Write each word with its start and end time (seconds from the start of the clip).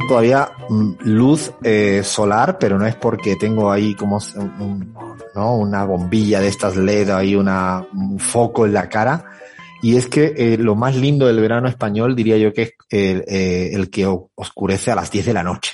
Todavía 0.00 0.50
mm, 0.68 0.92
luz 1.00 1.52
eh, 1.62 2.02
solar, 2.04 2.58
pero 2.58 2.78
no 2.78 2.86
es 2.86 2.96
porque 2.96 3.36
tengo 3.36 3.70
ahí 3.70 3.94
como 3.94 4.18
¿no? 5.34 5.56
una 5.56 5.84
bombilla 5.84 6.40
de 6.40 6.48
estas 6.48 6.76
LED, 6.76 7.10
ahí 7.10 7.34
una, 7.34 7.86
un 7.92 8.18
foco 8.18 8.66
en 8.66 8.74
la 8.74 8.88
cara. 8.88 9.24
Y 9.82 9.96
es 9.96 10.06
que 10.06 10.34
eh, 10.36 10.56
lo 10.58 10.76
más 10.76 10.96
lindo 10.96 11.26
del 11.26 11.40
verano 11.40 11.68
español 11.68 12.14
diría 12.14 12.38
yo 12.38 12.52
que 12.52 12.62
es 12.62 12.74
el, 12.90 13.24
eh, 13.26 13.88
que 13.90 14.06
oscurece 14.06 14.90
a 14.92 14.94
las 14.94 15.10
10 15.10 15.26
de 15.26 15.32
la 15.32 15.42
noche. 15.42 15.72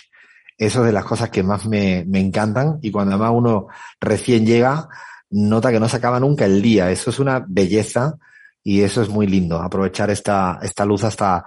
Eso 0.57 0.81
es 0.81 0.87
de 0.87 0.93
las 0.93 1.05
cosas 1.05 1.31
que 1.31 1.43
más 1.43 1.67
me, 1.67 2.05
me 2.07 2.21
encantan 2.21 2.79
y 2.83 2.91
cuando 2.91 3.15
además 3.15 3.33
uno 3.35 3.67
recién 4.01 4.45
llega, 4.45 4.89
nota 5.31 5.71
que 5.71 5.79
no 5.79 5.89
se 5.89 5.99
acaba 5.99 6.19
nunca 6.19 6.47
el 6.47 6.63
día. 6.63 6.91
Eso 6.91 7.11
es 7.11 7.19
una 7.19 7.45
belleza 7.47 8.19
y 8.65 8.81
eso 8.81 9.03
es 9.03 9.09
muy 9.09 9.27
lindo, 9.27 9.61
aprovechar 9.61 10.11
esta, 10.11 10.59
esta 10.63 10.85
luz 10.85 11.05
hasta, 11.05 11.45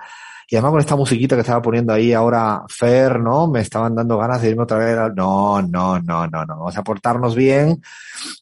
y 0.52 0.58
además 0.58 0.72
con 0.72 0.80
esta 0.82 0.98
musiquita 0.98 1.36
que 1.36 1.41
estaba 1.41 1.62
poniendo 1.62 1.94
ahí 1.94 2.12
ahora 2.12 2.64
Fer, 2.68 3.22
¿no? 3.22 3.48
Me 3.48 3.62
estaban 3.62 3.96
dando 3.96 4.18
ganas 4.18 4.41
de 4.41 4.50
irme 4.50 4.64
otra 4.64 4.80
vez. 4.80 4.98
No, 5.16 5.62
no, 5.62 5.98
no, 6.02 6.27
no, 6.27 6.46
no. 6.46 6.58
Vamos 6.58 6.77
a 6.77 6.84
portarnos 6.84 7.38
bien, 7.38 7.82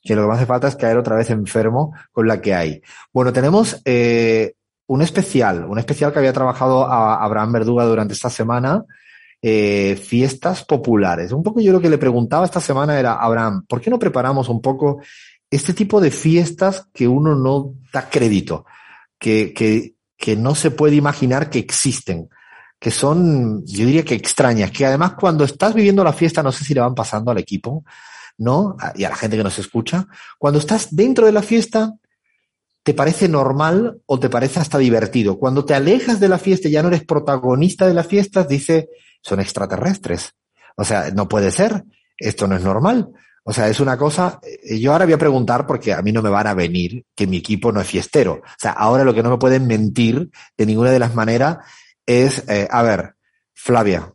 que 0.02 0.16
lo 0.16 0.23
que 0.23 0.27
más 0.27 0.38
hace 0.38 0.48
falta 0.48 0.68
es 0.70 0.76
caer 0.76 0.98
otra 0.98 1.16
vez 1.16 1.30
enfermo 1.30 1.94
con 2.12 2.27
la 2.27 2.41
que 2.41 2.55
hay. 2.55 2.82
Bueno, 3.13 3.32
tenemos 3.32 3.80
eh, 3.85 4.55
un 4.88 5.04
especial, 5.04 5.66
un 5.66 5.77
especial 5.77 6.12
que 6.12 6.18
había 6.18 6.34
trabajado 6.34 6.84
a 6.84 7.23
Abraham 7.23 7.52
Verduga 7.52 7.85
durante 7.85 8.16
esta 8.16 8.32
semana. 8.32 8.84
Eh, 9.40 9.96
fiestas 9.96 10.65
populares. 10.65 11.32
Un 11.32 11.43
poco 11.43 11.62
yo 11.62 11.71
lo 11.71 11.80
que 11.80 11.91
le 11.91 11.99
preguntaba 11.99 12.43
esta 12.43 12.60
semana 12.60 12.99
era, 12.99 13.13
Abraham, 13.13 13.65
¿por 13.68 13.82
qué 13.82 13.91
no 13.91 13.99
preparamos 13.99 14.49
un 14.49 14.62
poco 14.62 14.99
este 15.52 15.74
tipo 15.74 16.02
de 16.02 16.10
fiestas 16.10 16.87
que 16.91 17.07
uno 17.07 17.35
no 17.35 17.76
da 17.93 18.10
crédito, 18.10 18.65
que, 19.20 19.54
que, 19.54 19.93
que 20.20 20.35
no 20.35 20.53
se 20.53 20.70
puede 20.70 20.98
imaginar 20.98 21.49
que 21.49 21.59
existen, 21.59 22.29
que 22.77 22.91
son, 22.91 23.65
yo 23.65 23.85
diría 23.85 24.03
que 24.03 24.15
extrañas, 24.15 24.70
que 24.70 24.85
además 24.85 25.13
cuando 25.13 25.45
estás 25.45 25.73
viviendo 25.73 26.03
la 26.03 26.12
fiesta, 26.12 26.43
no 26.43 26.51
sé 26.51 26.65
si 26.65 26.73
le 26.73 26.81
van 26.81 26.93
pasando 26.93 27.31
al 27.31 27.37
equipo, 27.37 27.85
¿no? 28.37 28.75
Y 28.95 29.05
a 29.05 29.09
la 29.09 29.15
gente 29.15 29.37
que 29.37 29.43
nos 29.43 29.57
escucha, 29.59 30.05
cuando 30.37 30.59
estás 30.59 30.93
dentro 30.93 31.25
de 31.25 31.31
la 31.31 31.41
fiesta, 31.41 31.93
te 32.84 32.93
parece 32.93 33.29
normal 33.29 34.01
o 34.05 34.20
te 34.20 34.29
parece 34.29 34.59
hasta 34.59 34.77
divertido. 34.77 35.40
Cuando 35.40 35.63
te 35.63 35.73
alejas 35.73 36.20
de 36.20 36.27
la 36.27 36.37
fiesta 36.37 36.67
y 36.67 36.71
ya 36.71 36.81
no 36.81 36.90
eres 36.90 37.05
protagonista 37.05 37.87
de 37.87 37.93
la 37.93 38.03
fiesta, 38.03 38.43
dice, 38.43 38.90
son 39.21 39.40
extraterrestres. 39.40 40.34
O 40.75 40.84
sea, 40.84 41.12
no 41.12 41.29
puede 41.29 41.51
ser, 41.51 41.85
esto 42.17 42.45
no 42.45 42.57
es 42.57 42.62
normal. 42.62 43.09
O 43.43 43.54
sea, 43.54 43.68
es 43.68 43.79
una 43.79 43.98
cosa, 43.98 44.40
eh, 44.43 44.79
yo 44.79 44.91
ahora 44.91 45.05
voy 45.05 45.13
a 45.13 45.18
preguntar 45.18 45.65
porque 45.65 45.93
a 45.93 46.01
mí 46.01 46.12
no 46.12 46.21
me 46.21 46.29
van 46.29 46.48
a 46.48 46.54
venir 46.54 47.05
que 47.15 47.27
mi 47.27 47.37
equipo 47.37 47.71
no 47.71 47.81
es 47.81 47.87
fiestero. 47.87 48.34
O 48.34 48.57
sea, 48.57 48.71
ahora 48.71 49.04
lo 49.04 49.13
que 49.13 49.23
no 49.23 49.29
me 49.29 49.37
pueden 49.37 49.68
mentir 49.68 50.29
de 50.57 50.65
ninguna 50.65 50.91
de 50.91 50.99
las 50.99 51.15
maneras 51.15 51.59
es, 52.05 52.43
eh, 52.48 52.68
a 52.70 52.84
ver, 52.84 53.15
Flavia, 53.54 54.13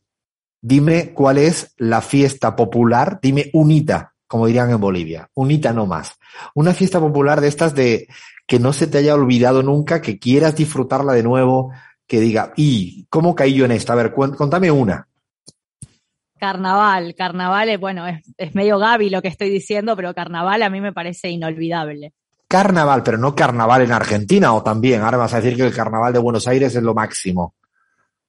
dime 0.60 1.12
cuál 1.12 1.38
es 1.38 1.74
la 1.76 2.00
fiesta 2.00 2.56
popular, 2.56 3.18
dime 3.22 3.50
unita, 3.52 4.14
como 4.26 4.46
dirían 4.46 4.70
en 4.70 4.80
Bolivia, 4.80 5.28
unita 5.34 5.72
no 5.72 5.86
más. 5.86 6.14
Una 6.54 6.74
fiesta 6.74 7.00
popular 7.00 7.40
de 7.40 7.48
estas 7.48 7.74
de 7.74 8.08
que 8.46 8.58
no 8.58 8.72
se 8.72 8.86
te 8.86 8.98
haya 8.98 9.14
olvidado 9.14 9.62
nunca, 9.62 10.00
que 10.00 10.18
quieras 10.18 10.56
disfrutarla 10.56 11.12
de 11.12 11.22
nuevo, 11.22 11.72
que 12.06 12.20
diga, 12.20 12.52
¿y 12.56 13.06
cómo 13.10 13.34
caí 13.34 13.54
yo 13.54 13.64
en 13.64 13.72
esto? 13.72 13.92
A 13.92 13.96
ver, 13.96 14.12
contame 14.12 14.70
una. 14.70 15.08
Carnaval, 16.38 17.14
carnaval, 17.14 17.68
es, 17.68 17.80
bueno, 17.80 18.04
es, 18.06 18.54
medio 18.54 18.78
Gaby 18.78 19.08
lo 19.08 19.22
que 19.22 19.28
estoy 19.28 19.50
diciendo, 19.50 19.96
pero 19.96 20.14
carnaval 20.14 20.62
a 20.62 20.70
mí 20.70 20.80
me 20.80 20.92
parece 20.92 21.28
inolvidable. 21.30 22.12
Carnaval, 22.48 23.02
pero 23.02 23.18
no 23.18 23.34
carnaval 23.34 23.82
en 23.82 23.92
Argentina 23.92 24.52
o 24.52 24.62
también. 24.62 25.02
Ahora 25.02 25.16
vas 25.16 25.34
a 25.34 25.40
decir 25.40 25.56
que 25.56 25.66
el 25.66 25.74
carnaval 25.74 26.12
de 26.12 26.18
Buenos 26.18 26.46
Aires 26.46 26.74
es 26.74 26.82
lo 26.82 26.94
máximo. 26.94 27.54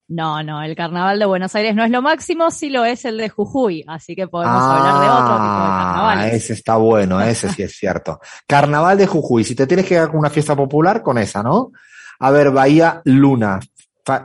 No, 0.07 0.43
no, 0.43 0.61
el 0.61 0.75
carnaval 0.75 1.17
de 1.17 1.25
Buenos 1.25 1.55
Aires 1.55 1.75
no 1.75 1.83
es 1.83 1.89
lo 1.89 2.01
máximo, 2.01 2.51
sí 2.51 2.69
lo 2.69 2.85
es 2.85 3.05
el 3.05 3.17
de 3.17 3.27
Jujuy, 3.27 3.83
así 3.87 4.15
que 4.15 4.27
podemos 4.27 4.61
hablar 4.61 5.01
de 5.01 5.09
otro 5.09 5.35
tipo 5.35 5.59
de 5.59 5.67
ah, 5.67 5.91
carnaval. 5.93 6.29
Ese 6.29 6.53
está 6.53 6.75
bueno, 6.75 7.19
ese 7.21 7.49
sí 7.49 7.63
es 7.63 7.71
cierto. 7.77 8.19
Carnaval 8.45 8.99
de 8.99 9.07
Jujuy, 9.07 9.43
si 9.43 9.55
te 9.55 9.65
tienes 9.65 9.87
que 9.87 9.95
ir 9.95 10.01
a 10.01 10.07
una 10.07 10.29
fiesta 10.29 10.55
popular, 10.55 11.01
con 11.01 11.17
esa, 11.17 11.41
¿no? 11.41 11.71
A 12.19 12.29
ver, 12.29 12.51
Bahía 12.51 13.01
Luna, 13.05 13.59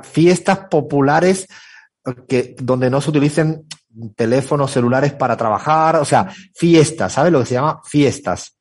fiestas 0.03 0.59
populares 0.71 1.49
que, 2.29 2.57
donde 2.61 2.91
no 2.91 3.01
se 3.01 3.11
utilicen 3.11 3.67
teléfonos 4.17 4.71
celulares 4.71 5.13
para 5.13 5.37
trabajar, 5.37 5.97
o 5.97 6.05
sea, 6.05 6.29
fiestas, 6.55 7.13
¿sabes 7.13 7.33
lo 7.33 7.41
que 7.41 7.47
se 7.47 7.55
llama? 7.55 7.81
Fiestas. 7.85 8.57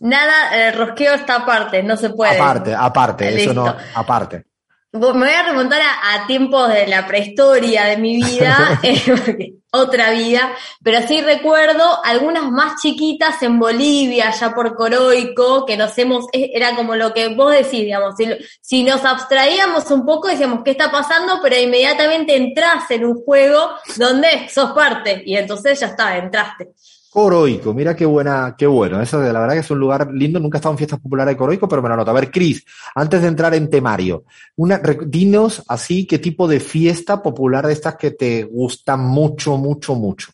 Nada, 0.00 0.68
el 0.68 0.74
rosqueo 0.74 1.14
está 1.14 1.36
aparte, 1.36 1.82
no 1.82 1.96
se 1.96 2.10
puede. 2.10 2.38
Aparte, 2.38 2.74
aparte, 2.74 3.42
eso 3.42 3.52
no, 3.52 3.74
aparte. 3.94 4.47
Me 4.90 5.00
voy 5.00 5.28
a 5.28 5.42
remontar 5.42 5.82
a, 5.82 6.26
tiempos 6.26 6.72
de 6.72 6.86
la 6.86 7.06
prehistoria 7.06 7.84
de 7.84 7.98
mi 7.98 8.16
vida, 8.16 8.80
eh, 8.82 9.52
otra 9.70 10.12
vida, 10.12 10.50
pero 10.82 11.06
sí 11.06 11.20
recuerdo 11.20 12.02
algunas 12.02 12.50
más 12.50 12.80
chiquitas 12.80 13.42
en 13.42 13.58
Bolivia, 13.58 14.30
ya 14.30 14.54
por 14.54 14.74
Coroico, 14.74 15.66
que 15.66 15.76
nos 15.76 15.96
hemos, 15.98 16.24
eh, 16.32 16.52
era 16.54 16.74
como 16.74 16.94
lo 16.96 17.12
que 17.12 17.28
vos 17.28 17.52
decís, 17.52 17.82
digamos, 17.82 18.14
si, 18.16 18.28
si 18.62 18.82
nos 18.82 19.04
abstraíamos 19.04 19.90
un 19.90 20.06
poco, 20.06 20.28
decíamos, 20.28 20.60
¿qué 20.64 20.70
está 20.70 20.90
pasando? 20.90 21.38
Pero 21.42 21.58
inmediatamente 21.58 22.34
entras 22.34 22.90
en 22.90 23.04
un 23.04 23.22
juego 23.22 23.72
donde 23.96 24.48
sos 24.48 24.72
parte, 24.72 25.22
y 25.26 25.36
entonces 25.36 25.78
ya 25.80 25.88
está, 25.88 26.16
entraste. 26.16 26.70
Coroico, 27.10 27.72
mira 27.72 27.96
qué 27.96 28.04
buena, 28.04 28.54
qué 28.56 28.66
bueno. 28.66 29.00
Eso 29.00 29.18
de 29.20 29.32
la 29.32 29.40
verdad 29.40 29.54
que 29.54 29.60
es 29.60 29.70
un 29.70 29.78
lugar 29.78 30.12
lindo. 30.12 30.38
Nunca 30.38 30.56
he 30.56 30.60
estado 30.60 30.74
en 30.74 30.78
fiestas 30.78 31.00
populares 31.00 31.32
de 31.32 31.38
Coroico, 31.38 31.68
pero 31.68 31.80
me 31.80 31.88
lo 31.88 31.94
anoto. 31.94 32.10
A 32.10 32.14
ver, 32.14 32.30
Cris, 32.30 32.64
antes 32.94 33.22
de 33.22 33.28
entrar 33.28 33.54
en 33.54 33.70
temario, 33.70 34.24
una, 34.56 34.80
dinos 35.06 35.64
así 35.68 36.06
qué 36.06 36.18
tipo 36.18 36.46
de 36.46 36.60
fiesta 36.60 37.22
popular 37.22 37.66
de 37.66 37.72
estas 37.72 37.96
que 37.96 38.10
te 38.10 38.44
gustan 38.44 39.00
mucho, 39.00 39.56
mucho, 39.56 39.94
mucho. 39.94 40.32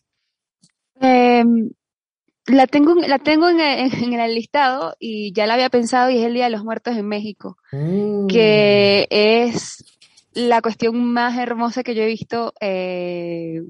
Em, 0.99 1.69
la 2.47 2.67
tengo, 2.67 2.95
la 2.95 3.19
tengo 3.19 3.49
en, 3.49 3.59
el 3.59 4.35
listado 4.35 4.95
y 4.99 5.33
ya 5.33 5.47
la 5.47 5.53
había 5.55 5.69
pensado 5.69 6.09
y 6.09 6.17
es 6.17 6.25
el 6.25 6.33
Día 6.33 6.45
de 6.45 6.51
los 6.51 6.63
Muertos 6.63 6.97
en 6.97 7.07
México, 7.07 7.57
mm. 7.71 8.27
que 8.27 9.07
es 9.09 9.83
la 10.33 10.61
cuestión 10.61 11.13
más 11.13 11.37
hermosa 11.37 11.83
que 11.83 11.95
yo 11.95 12.03
he 12.03 12.07
visto 12.07 12.53
eh, 12.59 13.63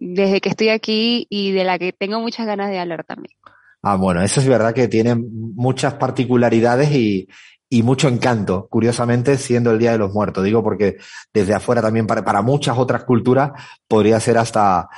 desde 0.00 0.40
que 0.40 0.48
estoy 0.48 0.68
aquí 0.70 1.26
y 1.30 1.52
de 1.52 1.64
la 1.64 1.78
que 1.78 1.92
tengo 1.92 2.20
muchas 2.20 2.46
ganas 2.46 2.70
de 2.70 2.78
hablar 2.78 3.04
también. 3.04 3.36
Ah, 3.82 3.96
bueno, 3.96 4.22
eso 4.22 4.40
es 4.40 4.46
verdad 4.46 4.74
que 4.74 4.88
tiene 4.88 5.14
muchas 5.14 5.94
particularidades 5.94 6.90
y, 6.90 7.28
y 7.70 7.82
mucho 7.82 8.08
encanto, 8.08 8.66
curiosamente, 8.68 9.36
siendo 9.36 9.70
el 9.70 9.78
Día 9.78 9.92
de 9.92 9.98
los 9.98 10.12
Muertos. 10.12 10.42
Digo 10.42 10.62
porque 10.62 10.96
desde 11.32 11.54
afuera 11.54 11.80
también 11.80 12.06
para, 12.06 12.24
para 12.24 12.42
muchas 12.42 12.76
otras 12.76 13.04
culturas 13.04 13.52
podría 13.86 14.18
ser 14.18 14.38
hasta, 14.38 14.88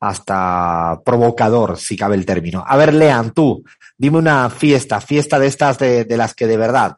hasta 0.00 1.00
provocador, 1.04 1.76
si 1.76 1.96
cabe 1.96 2.16
el 2.16 2.24
término. 2.24 2.64
A 2.66 2.76
ver, 2.76 2.94
Lean, 2.94 3.32
tú, 3.32 3.62
dime 3.98 4.18
una 4.18 4.48
fiesta, 4.48 5.00
fiesta 5.00 5.38
de 5.38 5.46
estas 5.46 5.78
de, 5.78 6.04
de 6.04 6.16
las 6.16 6.34
que 6.34 6.46
de 6.46 6.56
verdad. 6.56 6.96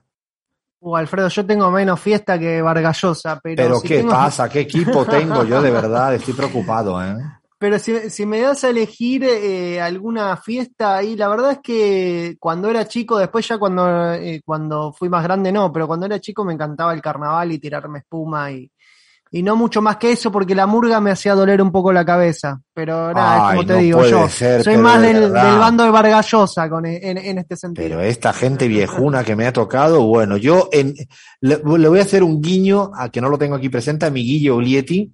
Uh, 0.79 0.97
Alfredo, 0.97 1.29
yo 1.29 1.47
tengo 1.47 1.71
menos 1.71 2.01
fiesta 2.01 2.39
que 2.39 2.61
Vargallosa, 2.61 3.39
pero. 3.41 3.57
Pero 3.57 3.81
¿qué 3.81 4.03
pasa? 4.03 4.49
¿Qué 4.49 4.61
equipo 4.61 5.05
tengo? 5.05 5.45
Yo 5.45 5.63
de 5.63 5.71
verdad 5.71 6.15
estoy 6.15 6.35
preocupado, 6.35 7.01
¿eh? 7.05 7.17
Pero 7.63 7.79
si, 7.79 8.27
me 8.27 8.41
das 8.41 8.65
a 8.65 8.71
elegir 8.71 9.23
eh, 9.23 9.81
alguna 9.81 10.37
fiesta 10.37 10.97
ahí, 10.97 11.15
la 11.15 11.29
verdad 11.29 11.53
es 11.53 11.59
que 11.63 12.37
cuando 12.41 12.69
era 12.69 12.89
chico, 12.89 13.17
después 13.17 13.47
ya 13.47 13.57
cuando, 13.57 14.15
eh, 14.15 14.43
cuando 14.45 14.93
fui 14.93 15.09
más 15.09 15.23
grande 15.23 15.53
no, 15.53 15.73
pero 15.73 15.87
cuando 15.87 16.07
era 16.07 16.19
chico 16.19 16.45
me 16.45 16.55
encantaba 16.55 16.93
el 16.93 17.01
carnaval 17.01 17.53
y 17.53 17.61
tirarme 17.61 18.01
espuma 18.01 18.51
y, 18.51 18.69
y 19.31 19.45
no 19.45 19.55
mucho 19.55 19.81
más 19.81 19.99
que 19.99 20.11
eso 20.11 20.33
porque 20.33 20.57
la 20.57 20.67
murga 20.67 21.01
me 21.01 21.13
hacía 21.13 21.37
doler 21.37 21.63
un 21.63 21.71
poco 21.71 21.93
la 21.93 22.05
cabeza. 22.05 22.61
Pero 22.75 23.15
nada, 23.15 23.51
como 23.51 23.65
te 23.65 23.77
digo 23.77 24.05
yo, 24.07 24.29
soy 24.29 24.77
más 24.79 25.01
del, 25.01 25.31
bando 25.31 25.85
de 25.85 25.91
Vargallosa 25.93 26.69
con, 26.69 26.85
e, 26.85 26.99
en, 27.01 27.39
este 27.39 27.57
sentido. 27.57 27.89
Pero 27.89 28.01
esta 28.01 28.33
gente 28.33 28.67
viejuna 28.67 29.23
que 29.23 29.37
me 29.37 29.47
ha 29.47 29.53
tocado, 29.53 30.03
bueno, 30.03 30.37
yo 30.37 30.69
en, 30.73 30.95
le, 31.41 31.59
voy 31.59 32.01
a 32.01 32.03
hacer 32.03 32.25
un 32.25 32.43
guiño 32.43 32.91
a 32.93 33.09
que 33.09 33.21
no 33.21 33.29
lo 33.29 33.39
tengo 33.39 33.55
aquí 33.55 33.69
presente, 33.69 34.05
a 34.05 34.11
mi 34.11 34.25
Guillo 34.25 34.57
Ulietti 34.57 35.13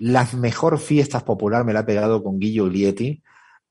las 0.00 0.32
mejor 0.32 0.78
fiestas 0.78 1.22
popular 1.22 1.64
me 1.64 1.74
la 1.74 1.80
ha 1.80 1.86
pegado 1.86 2.24
con 2.24 2.38
Guillo 2.40 2.64
Ulietti 2.64 3.22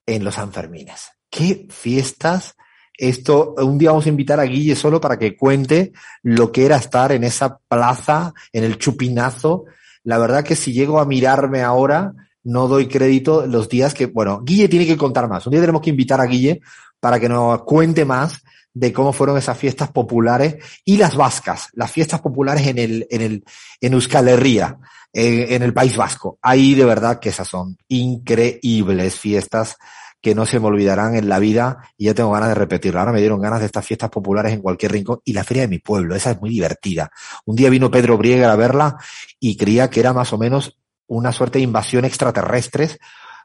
en 0.05 0.23
los 0.23 0.35
Sanfermines. 0.35 1.09
¿Qué 1.29 1.67
fiestas? 1.69 2.55
Esto, 2.95 3.55
un 3.57 3.79
día 3.79 3.89
vamos 3.89 4.05
a 4.05 4.09
invitar 4.09 4.39
a 4.39 4.43
Guille 4.43 4.75
solo 4.75 5.01
para 5.01 5.17
que 5.17 5.35
cuente 5.35 5.91
lo 6.21 6.51
que 6.51 6.65
era 6.65 6.75
estar 6.75 7.11
en 7.11 7.23
esa 7.23 7.57
plaza, 7.57 8.33
en 8.53 8.63
el 8.63 8.77
chupinazo. 8.77 9.65
La 10.03 10.19
verdad 10.19 10.43
que 10.43 10.55
si 10.55 10.71
llego 10.71 10.99
a 10.99 11.05
mirarme 11.05 11.61
ahora, 11.61 12.13
no 12.43 12.67
doy 12.67 12.87
crédito 12.87 13.47
los 13.47 13.67
días 13.67 13.95
que, 13.95 14.05
bueno, 14.05 14.41
Guille 14.43 14.69
tiene 14.69 14.85
que 14.85 14.97
contar 14.97 15.27
más. 15.27 15.47
Un 15.47 15.51
día 15.51 15.61
tenemos 15.61 15.81
que 15.81 15.89
invitar 15.89 16.21
a 16.21 16.25
Guille 16.25 16.61
para 16.99 17.19
que 17.19 17.27
nos 17.27 17.63
cuente 17.63 18.05
más 18.05 18.43
de 18.71 18.93
cómo 18.93 19.13
fueron 19.13 19.35
esas 19.37 19.57
fiestas 19.57 19.89
populares 19.89 20.57
y 20.85 20.97
las 20.97 21.15
vascas, 21.15 21.69
las 21.73 21.91
fiestas 21.91 22.21
populares 22.21 22.67
en 22.67 22.77
el, 22.77 23.07
en 23.09 23.21
el, 23.21 23.43
en 23.81 23.93
Euskal 23.93 24.27
Herria 24.27 24.77
en 25.13 25.63
el 25.63 25.73
País 25.73 25.95
Vasco. 25.97 26.38
Ahí 26.41 26.75
de 26.75 26.85
verdad 26.85 27.19
que 27.19 27.29
esas 27.29 27.47
son 27.47 27.77
increíbles 27.88 29.19
fiestas 29.19 29.77
que 30.21 30.35
no 30.35 30.45
se 30.45 30.59
me 30.59 30.67
olvidarán 30.67 31.15
en 31.15 31.29
la 31.29 31.39
vida 31.39 31.77
y 31.97 32.06
ya 32.06 32.13
tengo 32.13 32.31
ganas 32.31 32.50
de 32.50 32.56
repetirlo. 32.56 33.00
Ahora 33.00 33.13
me 33.13 33.21
dieron 33.21 33.41
ganas 33.41 33.61
de 33.61 33.67
estas 33.67 33.85
fiestas 33.85 34.09
populares 34.09 34.53
en 34.53 34.61
cualquier 34.61 34.91
rincón 34.91 35.21
y 35.23 35.33
la 35.33 35.44
feria 35.44 35.63
de 35.63 35.69
mi 35.69 35.79
pueblo, 35.79 36.15
esa 36.15 36.31
es 36.31 36.41
muy 36.41 36.50
divertida. 36.50 37.09
Un 37.45 37.56
día 37.56 37.69
vino 37.69 37.89
Pedro 37.89 38.17
Briega 38.17 38.51
a 38.51 38.56
verla 38.56 38.97
y 39.39 39.56
creía 39.56 39.89
que 39.89 40.01
era 40.01 40.13
más 40.13 40.33
o 40.33 40.38
menos 40.38 40.77
una 41.07 41.31
suerte 41.31 41.59
de 41.59 41.63
invasión 41.63 42.05
extraterrestres 42.05 43.00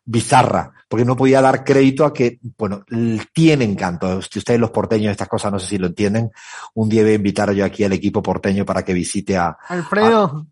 bizarra, 0.06 0.72
porque 0.86 1.04
no 1.04 1.16
podía 1.16 1.40
dar 1.40 1.64
crédito 1.64 2.04
a 2.04 2.12
que, 2.12 2.38
bueno, 2.58 2.84
tiene 3.32 3.64
encanto. 3.64 4.20
Si 4.20 4.38
ustedes 4.38 4.60
los 4.60 4.70
porteños 4.70 5.12
estas 5.12 5.28
cosas 5.28 5.50
no 5.50 5.58
sé 5.58 5.68
si 5.68 5.78
lo 5.78 5.86
entienden, 5.86 6.30
un 6.74 6.88
día 6.90 7.02
voy 7.02 7.12
a 7.12 7.14
invitar 7.14 7.52
yo 7.52 7.64
aquí 7.64 7.84
al 7.84 7.94
equipo 7.94 8.22
porteño 8.22 8.66
para 8.66 8.84
que 8.84 8.92
visite 8.92 9.38
a... 9.38 9.56
Alfredo, 9.68 10.46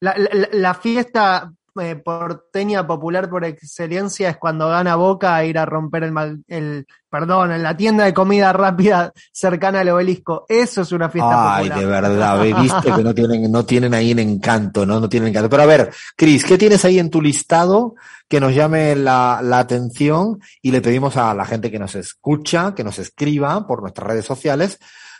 La, 0.00 0.14
la, 0.16 0.48
la, 0.52 0.74
fiesta 0.74 1.50
eh, 1.80 1.96
porteña 1.96 2.86
popular 2.86 3.28
por 3.28 3.44
excelencia 3.44 4.30
es 4.30 4.36
cuando 4.38 4.68
gana 4.68 4.96
Boca 4.96 5.36
a 5.36 5.44
ir 5.44 5.58
a 5.58 5.66
romper 5.66 6.04
el, 6.04 6.12
mal, 6.12 6.42
el 6.48 6.86
perdón, 7.10 7.52
en 7.52 7.62
la 7.62 7.76
tienda 7.76 8.04
de 8.04 8.14
comida 8.14 8.52
rápida 8.52 9.12
cercana 9.30 9.80
al 9.80 9.90
obelisco. 9.90 10.46
Eso 10.48 10.82
es 10.82 10.92
una 10.92 11.10
fiesta 11.10 11.56
Ay, 11.56 11.68
de 11.68 11.84
verdad, 11.84 12.40
viste 12.62 12.92
que 12.92 13.02
no 13.02 13.14
tienen, 13.14 13.52
no 13.52 13.66
tienen 13.66 13.92
ahí 13.92 14.12
en 14.12 14.20
encanto, 14.20 14.86
¿no? 14.86 15.00
No 15.00 15.08
tienen 15.08 15.28
encanto. 15.28 15.50
Pero 15.50 15.62
a 15.64 15.66
ver, 15.66 15.90
Cris, 16.16 16.44
¿qué 16.44 16.56
tienes 16.56 16.84
ahí 16.86 16.98
en 16.98 17.10
tu 17.10 17.20
listado 17.20 17.94
que 18.26 18.40
nos 18.40 18.54
llame 18.54 18.96
la, 18.96 19.40
la 19.42 19.58
atención? 19.58 20.40
Y 20.62 20.70
le 20.70 20.80
pedimos 20.80 21.18
a 21.18 21.34
la 21.34 21.44
gente 21.44 21.70
que 21.70 21.78
nos 21.78 21.94
escucha, 21.94 22.74
que 22.74 22.84
nos 22.84 22.98
escriba 22.98 23.66
por 23.66 23.82
nuestras 23.82 24.08
redes 24.08 24.24
sociales, 24.24 24.78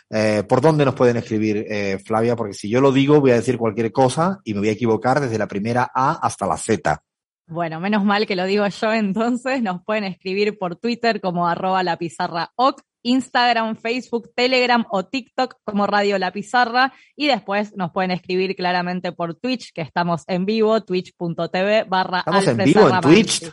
eh, 0.09 0.43
¿Por 0.47 0.61
dónde 0.61 0.85
nos 0.85 0.95
pueden 0.95 1.17
escribir, 1.17 1.65
eh, 1.69 1.99
Flavia? 2.03 2.35
Porque 2.35 2.53
si 2.53 2.69
yo 2.69 2.81
lo 2.81 2.91
digo, 2.91 3.19
voy 3.19 3.31
a 3.31 3.35
decir 3.35 3.57
cualquier 3.57 3.91
cosa 3.91 4.39
y 4.43 4.53
me 4.53 4.59
voy 4.59 4.69
a 4.69 4.73
equivocar 4.73 5.19
desde 5.19 5.37
la 5.37 5.47
primera 5.47 5.91
A 5.93 6.13
hasta 6.13 6.47
la 6.47 6.57
Z. 6.57 7.01
Bueno, 7.49 7.79
menos 7.79 8.03
mal 8.03 8.25
que 8.25 8.35
lo 8.35 8.45
digo 8.45 8.67
yo 8.67 8.93
entonces. 8.93 9.61
Nos 9.61 9.83
pueden 9.83 10.03
escribir 10.03 10.57
por 10.57 10.75
Twitter 10.75 11.21
como 11.21 11.47
arroba 11.47 11.83
la 11.83 11.97
pizarra 11.97 12.51
oc, 12.55 12.81
Instagram, 13.03 13.77
Facebook, 13.77 14.31
Telegram 14.35 14.85
o 14.89 15.05
TikTok 15.05 15.55
como 15.63 15.87
Radio 15.87 16.17
La 16.19 16.31
Pizarra. 16.31 16.93
Y 17.15 17.27
después 17.27 17.75
nos 17.75 17.91
pueden 17.91 18.11
escribir 18.11 18.55
claramente 18.55 19.11
por 19.13 19.35
Twitch, 19.35 19.71
que 19.73 19.81
estamos 19.81 20.23
en 20.27 20.45
vivo, 20.45 20.83
twitch.tv 20.83 21.85
barra 21.85 22.19
¿Estamos 22.19 22.47
en 22.47 22.57
vivo 22.57 22.89
en 22.89 23.01
Twitch? 23.01 23.51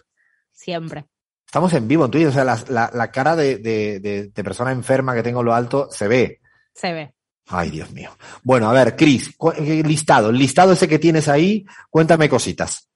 Siempre. 0.50 1.06
Estamos 1.46 1.72
en 1.74 1.86
vivo 1.86 2.04
en 2.04 2.10
Twitch, 2.10 2.26
o 2.26 2.32
sea, 2.32 2.44
la, 2.44 2.58
la, 2.68 2.90
la 2.92 3.12
cara 3.12 3.36
de, 3.36 3.58
de, 3.58 4.00
de, 4.00 4.28
de, 4.28 4.44
persona 4.44 4.72
enferma 4.72 5.14
que 5.14 5.22
tengo 5.22 5.38
en 5.38 5.46
lo 5.46 5.54
alto 5.54 5.88
se 5.88 6.08
ve. 6.08 6.40
Se 6.74 6.92
ve. 6.92 7.14
Ay, 7.46 7.70
Dios 7.70 7.90
mío. 7.92 8.10
Bueno, 8.42 8.70
a 8.70 8.72
ver, 8.72 8.96
Cris, 8.96 9.34
eh, 9.56 9.82
listado, 9.84 10.32
listado 10.32 10.72
ese 10.72 10.88
que 10.88 10.98
tienes 10.98 11.28
ahí, 11.28 11.66
cuéntame 11.90 12.28
cositas. 12.28 12.88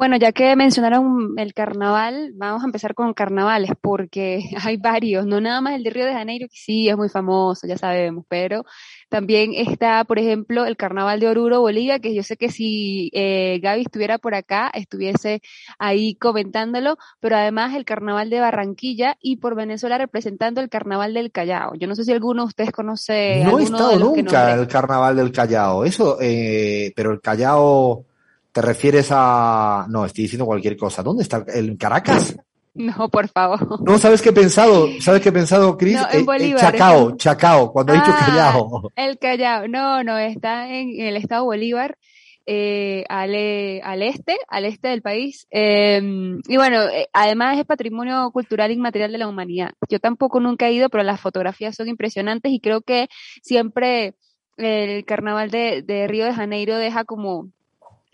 Bueno, 0.00 0.16
ya 0.16 0.32
que 0.32 0.56
mencionaron 0.56 1.34
el 1.36 1.52
carnaval, 1.52 2.32
vamos 2.34 2.62
a 2.62 2.64
empezar 2.64 2.94
con 2.94 3.12
carnavales, 3.12 3.72
porque 3.82 4.40
hay 4.64 4.78
varios, 4.78 5.26
no 5.26 5.42
nada 5.42 5.60
más 5.60 5.74
el 5.74 5.82
de 5.82 5.90
Río 5.90 6.06
de 6.06 6.14
Janeiro, 6.14 6.46
que 6.48 6.56
sí 6.56 6.88
es 6.88 6.96
muy 6.96 7.10
famoso, 7.10 7.66
ya 7.66 7.76
sabemos, 7.76 8.24
pero 8.26 8.64
también 9.10 9.52
está, 9.52 10.02
por 10.04 10.18
ejemplo, 10.18 10.64
el 10.64 10.78
carnaval 10.78 11.20
de 11.20 11.28
Oruro, 11.28 11.60
Bolivia, 11.60 11.98
que 11.98 12.14
yo 12.14 12.22
sé 12.22 12.38
que 12.38 12.48
si 12.48 13.10
eh, 13.12 13.60
Gaby 13.62 13.82
estuviera 13.82 14.16
por 14.16 14.34
acá, 14.34 14.70
estuviese 14.72 15.42
ahí 15.78 16.14
comentándolo, 16.14 16.96
pero 17.20 17.36
además 17.36 17.74
el 17.74 17.84
carnaval 17.84 18.30
de 18.30 18.40
Barranquilla 18.40 19.18
y 19.20 19.36
por 19.36 19.54
Venezuela 19.54 19.98
representando 19.98 20.62
el 20.62 20.70
carnaval 20.70 21.12
del 21.12 21.30
Callao. 21.30 21.74
Yo 21.74 21.86
no 21.86 21.94
sé 21.94 22.04
si 22.04 22.12
alguno 22.12 22.44
de 22.44 22.48
ustedes 22.48 22.72
conoce. 22.72 23.44
No 23.44 23.58
he 23.58 23.64
estado 23.64 23.98
nunca 23.98 24.54
el 24.54 24.66
carnaval 24.66 25.16
del 25.16 25.30
Callao, 25.30 25.84
eso, 25.84 26.16
eh, 26.22 26.90
pero 26.96 27.12
el 27.12 27.20
Callao. 27.20 28.06
¿Te 28.52 28.62
refieres 28.62 29.08
a.? 29.10 29.86
No, 29.88 30.04
estoy 30.04 30.22
diciendo 30.22 30.46
cualquier 30.46 30.76
cosa. 30.76 31.02
¿Dónde 31.02 31.22
está? 31.22 31.44
¿En 31.54 31.76
Caracas? 31.76 32.36
No, 32.74 33.08
por 33.08 33.28
favor. 33.28 33.80
No, 33.84 33.98
¿sabes 33.98 34.22
qué 34.22 34.30
he 34.30 34.32
pensado? 34.32 34.88
¿Sabes 35.00 35.20
qué 35.20 35.30
he 35.30 35.32
pensado, 35.32 35.76
Cris? 35.76 35.96
No, 35.96 36.06
en 36.12 36.24
Bolívar, 36.24 36.60
Chacao, 36.60 37.16
Chacao, 37.16 37.72
cuando 37.72 37.92
ah, 37.92 37.96
he 37.96 37.98
dicho 37.98 38.12
Callao. 38.18 38.92
El 38.96 39.18
Callao, 39.18 39.68
no, 39.68 40.04
no, 40.04 40.18
está 40.18 40.68
en 40.72 41.00
el 41.00 41.16
estado 41.16 41.44
Bolívar, 41.44 41.98
eh, 42.46 43.04
al, 43.08 43.34
al, 43.82 44.02
este, 44.02 44.36
al 44.48 44.64
este 44.64 44.88
del 44.88 45.02
país. 45.02 45.46
Eh, 45.50 46.00
y 46.48 46.56
bueno, 46.56 46.82
eh, 46.84 47.08
además 47.12 47.58
es 47.58 47.64
patrimonio 47.64 48.30
cultural 48.32 48.70
inmaterial 48.70 49.12
de 49.12 49.18
la 49.18 49.28
humanidad. 49.28 49.72
Yo 49.88 49.98
tampoco 49.98 50.38
nunca 50.40 50.68
he 50.68 50.72
ido, 50.72 50.88
pero 50.90 51.02
las 51.02 51.20
fotografías 51.20 51.74
son 51.74 51.88
impresionantes 51.88 52.52
y 52.52 52.60
creo 52.60 52.82
que 52.82 53.08
siempre 53.42 54.14
el 54.56 55.04
carnaval 55.04 55.50
de, 55.50 55.82
de 55.82 56.06
Río 56.06 56.24
de 56.24 56.34
Janeiro 56.34 56.76
deja 56.76 57.04
como 57.04 57.48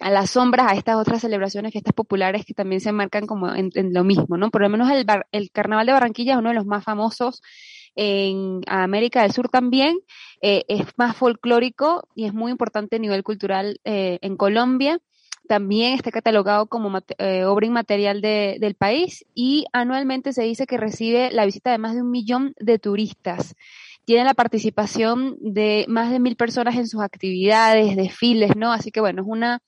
a 0.00 0.10
las 0.10 0.31
sombras 0.31 0.70
a 0.70 0.75
estas 0.75 0.96
otras 0.96 1.22
celebraciones, 1.22 1.72
que 1.72 1.78
estas 1.78 1.94
populares 1.94 2.44
que 2.44 2.54
también 2.54 2.81
se 2.81 2.93
marcan 2.93 3.26
como 3.26 3.54
en, 3.54 3.70
en 3.75 3.94
lo 3.94 4.04
mismo, 4.04 4.37
¿no? 4.37 4.50
Por 4.50 4.62
lo 4.62 4.69
menos 4.69 4.90
el, 4.90 5.06
el, 5.32 5.50
Carnaval 5.50 5.87
de 5.87 5.93
Barranquilla 5.93 6.34
es 6.34 6.38
uno 6.38 6.50
de 6.50 6.54
los 6.54 6.66
más 6.66 6.84
famosos 6.84 7.43
en 7.94 8.60
América 8.66 9.22
del 9.22 9.32
Sur 9.32 9.48
también, 9.48 9.98
eh, 10.43 10.64
es 10.69 10.84
más 10.96 11.16
folclórico 11.16 12.06
y 12.14 12.26
es 12.26 12.34
muy 12.34 12.52
importante 12.52 12.96
a 12.96 12.98
nivel 12.98 13.22
cultural 13.22 13.81
eh, 13.84 14.19
en 14.20 14.37
Colombia. 14.37 14.98
También 15.48 15.94
está 15.94 16.10
catalogado 16.10 16.66
como 16.66 16.98
eh, 17.19 17.44
obra 17.44 17.66
inmaterial 17.66 18.20
de, 18.20 18.58
del 18.60 18.75
país 18.75 19.25
y 19.34 19.64
anualmente 19.72 20.32
se 20.32 20.43
dice 20.43 20.66
que 20.66 20.76
recibe 20.76 21.31
la 21.31 21.46
visita 21.46 21.70
de 21.70 21.78
más 21.78 21.94
de 21.94 22.02
un 22.02 22.10
millón 22.10 22.52
de 22.58 22.78
turistas 22.78 23.54
tiene 24.06 24.25
la 24.25 24.35
participación 24.35 25.37
de 25.41 25.85
más 25.88 26.11
de 26.11 26.20
mil 26.20 26.37
personas 26.37 26.76
en 26.76 26.87
sus 26.87 27.03
actividades, 27.03 27.97
desfiles, 27.97 28.56
¿no? 28.56 28.73
Así 28.73 28.91
que 28.91 29.00
bueno, 29.00 29.23
es 29.23 29.29
una 29.29 29.61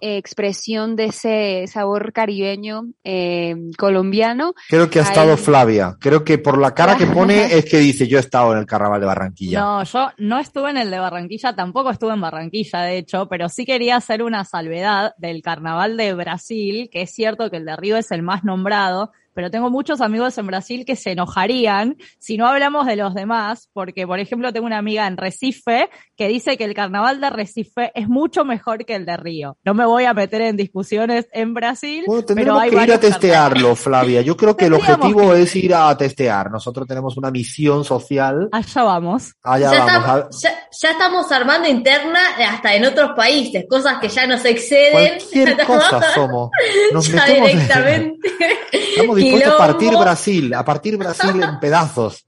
eh, 0.00 0.16
expresión 0.16 0.96
de 0.96 1.04
ese 1.04 1.64
sabor 1.68 2.12
caribeño 2.12 2.86
eh, 3.04 3.54
colombiano. 3.78 4.54
Creo 4.68 4.90
que 4.90 4.98
ha 4.98 5.02
estado 5.02 5.36
Flavia. 5.36 5.96
Creo 6.00 6.24
que 6.24 6.38
por 6.38 6.58
la 6.58 6.74
cara 6.74 6.96
que 6.96 7.06
pone 7.06 7.44
es 7.56 7.66
que 7.66 7.76
dice 7.76 8.08
yo 8.08 8.16
he 8.16 8.20
estado 8.20 8.52
en 8.52 8.58
el 8.58 8.66
carnaval 8.66 9.00
de 9.00 9.06
Barranquilla. 9.06 9.60
No, 9.60 9.84
yo 9.84 10.08
no 10.16 10.40
estuve 10.40 10.70
en 10.70 10.78
el 10.78 10.90
de 10.90 10.98
Barranquilla, 10.98 11.54
tampoco 11.54 11.90
estuve 11.90 12.14
en 12.14 12.20
Barranquilla, 12.22 12.80
de 12.80 12.98
hecho, 12.98 13.28
pero 13.28 13.48
sí 13.48 13.66
quería 13.66 13.96
hacer 13.96 14.24
una 14.24 14.44
salvedad 14.44 15.14
del 15.18 15.42
carnaval 15.42 15.96
de 15.98 16.14
Brasil, 16.14 16.88
que 16.90 17.02
es 17.02 17.14
cierto 17.14 17.48
que 17.50 17.58
el 17.58 17.66
de 17.66 17.76
Río 17.76 17.96
es 17.96 18.10
el 18.10 18.22
más 18.22 18.42
nombrado, 18.42 19.12
pero 19.34 19.50
tengo 19.50 19.70
muchos 19.70 20.00
amigos 20.00 20.36
en 20.38 20.46
Brasil 20.46 20.84
que 20.84 20.96
se 20.96 21.12
enojarían 21.12 21.96
si 22.18 22.36
no 22.36 22.46
hablamos 22.46 22.86
de 22.86 22.96
los 22.96 23.14
demás, 23.14 23.68
porque 23.72 24.06
por 24.06 24.18
ejemplo 24.18 24.52
tengo 24.52 24.66
una 24.66 24.78
amiga 24.78 25.06
en 25.06 25.16
Recife 25.16 25.90
que 26.16 26.28
dice 26.28 26.56
que 26.56 26.64
el 26.64 26.74
carnaval 26.74 27.20
de 27.20 27.30
Recife 27.30 27.92
es 27.94 28.08
mucho 28.08 28.44
mejor 28.44 28.84
que 28.84 28.94
el 28.94 29.06
de 29.06 29.16
Río. 29.16 29.56
No 29.64 29.74
me 29.74 29.84
voy 29.84 30.04
a 30.04 30.14
meter 30.14 30.42
en 30.42 30.56
discusiones 30.56 31.28
en 31.32 31.54
Brasil, 31.54 32.04
pero 32.34 32.58
hay 32.58 32.70
que 32.70 32.82
ir 32.82 32.92
a 32.92 33.00
testearlo, 33.00 33.74
Flavia. 33.76 34.22
Yo 34.22 34.36
creo 34.36 34.56
que 34.56 34.66
el 34.66 34.74
objetivo 34.74 35.34
es 35.34 35.54
ir 35.56 35.74
a 35.74 35.96
testear. 35.96 36.50
Nosotros 36.50 36.86
tenemos 36.86 37.16
una 37.16 37.30
misión 37.30 37.84
social. 37.84 38.48
Allá 38.52 38.82
vamos. 38.82 39.34
Allá 39.42 39.72
ya, 39.72 39.84
vamos. 39.84 39.96
Estamos, 39.96 40.42
ya, 40.42 40.50
ya, 40.80 40.90
estamos 40.90 41.32
armando 41.32 41.68
interna 41.68 42.20
hasta 42.48 42.74
en 42.74 42.84
otros 42.84 43.12
países, 43.16 43.64
cosas 43.68 43.98
que 43.98 44.08
ya 44.08 44.26
nos 44.26 44.44
exceden. 44.44 45.18
Cualquier 45.18 45.56
cosa 45.66 46.02
somos. 46.14 46.50
Nos 46.92 47.08
ya 47.08 47.26
directamente. 47.26 48.28
Estamos 48.72 49.21
dispuestos 49.24 49.54
a 49.54 49.58
partir 49.58 49.90
Brasil, 49.96 50.54
a 50.54 50.64
partir 50.64 50.96
Brasil 50.96 51.42
en 51.42 51.60
pedazos. 51.60 52.26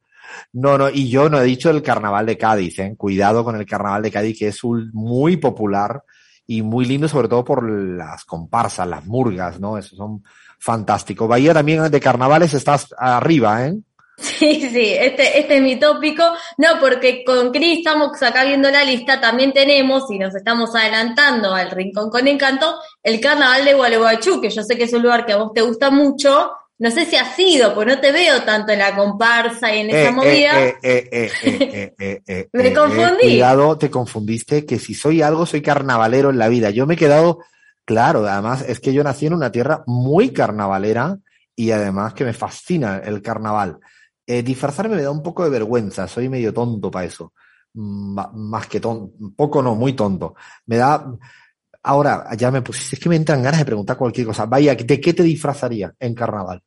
No, 0.53 0.79
no, 0.79 0.89
y 0.89 1.09
yo 1.09 1.29
no 1.29 1.41
he 1.41 1.45
dicho 1.45 1.71
el 1.71 1.83
carnaval 1.83 2.27
de 2.27 2.39
Cádiz, 2.39 2.79
¿eh? 2.79 2.95
Cuidado 2.97 3.45
con 3.45 3.57
el 3.57 3.67
carnaval 3.67 4.03
de 4.03 4.11
Cádiz, 4.11 4.39
que 4.39 4.49
es 4.49 4.63
un, 4.65 4.91
muy 4.93 5.37
popular 5.37 6.03
y 6.47 6.63
muy 6.63 6.85
lindo, 6.85 7.09
sobre 7.09 7.29
todo 7.29 7.45
por 7.45 7.69
las 7.69 8.25
comparsas, 8.25 8.87
las 8.87 9.05
murgas, 9.05 9.59
¿no? 9.59 9.79
Eso 9.79 9.97
son 9.97 10.23
fantásticos. 10.59 11.29
Bahía 11.29 11.55
también 11.55 11.91
de 11.91 12.01
carnavales 12.01 12.55
estás 12.55 12.95
arriba, 12.99 13.67
¿eh? 13.67 13.75
Sí, 14.17 14.69
sí, 14.73 14.95
este, 14.99 15.41
este 15.41 15.57
es 15.57 15.63
mi 15.63 15.77
tópico. 15.77 16.23
No, 16.59 16.79
porque 16.81 17.25
con 17.25 17.51
Cris 17.51 17.79
estamos 17.79 18.23
acá 18.23 18.45
viendo 18.45 18.71
la 18.71 18.85
lista, 18.85 19.21
también 19.21 19.53
tenemos, 19.53 20.05
y 20.11 20.19
nos 20.19 20.35
estamos 20.35 20.75
adelantando 20.75 21.53
al 21.53 21.71
Rincón 21.71 22.11
con 22.11 22.29
Encanto, 22.29 22.77
el 23.03 23.21
Carnaval 23.21 23.65
de 23.65 23.75
Gualeguaychú, 23.75 24.41
que 24.41 24.51
yo 24.51 24.63
sé 24.63 24.77
que 24.79 24.85
es 24.85 24.93
un 24.93 25.03
lugar 25.03 25.27
que 25.27 25.33
a 25.33 25.39
vos 25.39 25.53
te 25.53 25.63
gusta 25.63 25.91
mucho. 25.91 26.53
No 26.79 26.91
sé 26.91 27.07
si 27.07 27.17
has 27.17 27.37
sido, 27.37 27.73
pues 27.75 27.87
no 27.87 28.01
te 28.01 28.11
veo 28.11 28.43
tanto 28.43 28.73
en 28.73 28.81
la 28.81 28.97
comparsa 28.97 29.75
y 29.75 29.81
en 29.81 29.91
esa 29.91 30.09
eh, 30.09 30.13
movida. 30.13 30.53
Eh, 30.83 32.49
me 32.53 32.75
confundí. 32.75 33.21
cuidado, 33.21 33.79
te 33.79 33.91
confundiste, 33.91 34.67
que 34.67 34.79
si 34.79 34.95
soy 34.95 35.23
algo, 35.23 35.47
soy 35.47 35.63
carnavalero 35.63 36.31
en 36.31 36.39
la 36.39 36.49
vida. 36.49 36.71
Yo 36.71 36.87
me 36.87 36.95
he 36.95 36.97
quedado, 36.97 37.39
claro, 37.85 38.27
además 38.27 38.65
es 38.67 38.81
que 38.81 38.93
yo 38.93 39.05
nací 39.05 39.27
en 39.27 39.35
una 39.35 39.53
tierra 39.53 39.85
muy 39.87 40.31
carnavalera 40.31 41.19
y 41.55 41.71
además 41.71 42.15
que 42.15 42.25
me 42.25 42.33
fascina 42.33 42.99
el 42.99 43.23
carnaval. 43.23 43.79
Eh, 44.27 44.43
disfrazarme 44.43 44.97
me 44.97 45.03
da 45.03 45.11
un 45.11 45.23
poco 45.23 45.45
de 45.45 45.51
vergüenza, 45.51 46.09
soy 46.09 46.29
medio 46.29 46.53
tonto 46.53 46.91
para 46.91 47.07
eso. 47.07 47.33
Mm, 47.75 48.19
más 48.35 48.67
que 48.67 48.81
tonto, 48.81 49.15
poco 49.37 49.63
no, 49.63 49.75
muy 49.75 49.93
tonto. 49.93 50.35
Me 50.67 50.77
da. 50.77 51.07
Ahora, 51.85 52.27
ya 52.37 52.51
me 52.51 52.63
pusiste, 52.63 52.97
es 52.97 53.01
que 53.01 53.09
me 53.11 53.17
entran 53.17 53.43
ganas 53.43 53.61
de 53.61 53.67
preguntar 53.67 53.97
cualquier 53.97 54.27
cosa. 54.27 54.47
Vaya, 54.47 54.75
¿de 54.75 55.01
qué 55.01 55.13
te 55.13 55.23
disfrazaría 55.23 55.93
en 55.99 56.15
carnaval? 56.15 56.63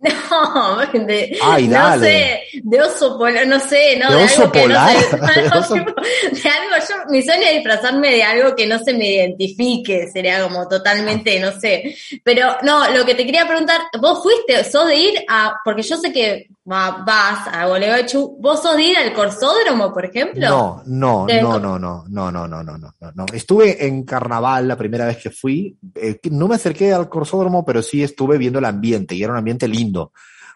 No, 0.30 0.78
de, 1.06 1.38
Ay, 1.42 1.68
no 1.68 1.98
sé, 2.00 2.42
de 2.62 2.82
oso 2.82 3.16
polar, 3.16 3.46
no 3.46 3.60
sé, 3.60 3.96
no, 3.96 4.10
de, 4.10 4.16
de 4.18 4.24
oso 4.24 4.42
algo 4.42 4.52
polar. 4.52 4.96
que 4.96 5.16
no 5.16 5.28
se, 5.28 5.40
de, 5.42 5.48
oso... 5.58 5.74
de 5.74 5.80
algo, 5.80 6.86
yo, 6.88 6.94
mi 7.10 7.22
sueño 7.22 7.42
es 7.46 7.54
disfrazarme 7.54 8.10
de 8.10 8.22
algo 8.22 8.56
que 8.56 8.66
no 8.66 8.78
se 8.80 8.94
me 8.94 9.10
identifique, 9.12 10.08
sería 10.12 10.42
como 10.42 10.66
totalmente, 10.66 11.38
no 11.38 11.52
sé. 11.52 11.94
Pero 12.24 12.56
no, 12.62 12.90
lo 12.90 13.04
que 13.04 13.14
te 13.14 13.24
quería 13.24 13.46
preguntar, 13.46 13.82
vos 14.00 14.22
fuiste, 14.22 14.64
sos 14.64 14.88
de 14.88 14.96
ir 14.96 15.24
a, 15.28 15.60
porque 15.64 15.82
yo 15.82 15.96
sé 15.96 16.12
que 16.12 16.48
vas 16.64 17.46
a 17.52 17.66
Gualeguaychú, 17.66 18.38
¿vos 18.40 18.62
sos 18.62 18.76
de 18.76 18.84
ir 18.84 18.96
al 18.96 19.12
Corsódromo, 19.12 19.92
por 19.92 20.06
ejemplo? 20.06 20.48
No, 20.48 20.82
no, 20.86 21.26
no, 21.26 21.58
no, 21.58 21.78
no, 21.78 22.04
no, 22.08 22.30
no, 22.30 22.48
no, 22.48 22.48
no, 22.48 22.62
no, 22.62 22.94
no, 23.00 23.12
no. 23.14 23.26
Estuve 23.32 23.86
en 23.86 24.04
carnaval 24.04 24.66
la 24.66 24.76
primera 24.76 25.06
vez 25.06 25.18
que 25.18 25.30
fui. 25.30 25.76
eh, 25.94 26.18
no 26.30 26.48
me 26.48 26.54
acerqué 26.54 26.92
al 26.92 27.08
corsódromo, 27.08 27.64
pero 27.64 27.82
sí 27.82 28.02
estuve 28.02 28.38
viendo 28.38 28.58
el 28.58 28.64
ambiente 28.64 29.14
y 29.14 29.22
era 29.22 29.32
un 29.32 29.38
ambiente 29.38 29.68
lindo, 29.68 30.12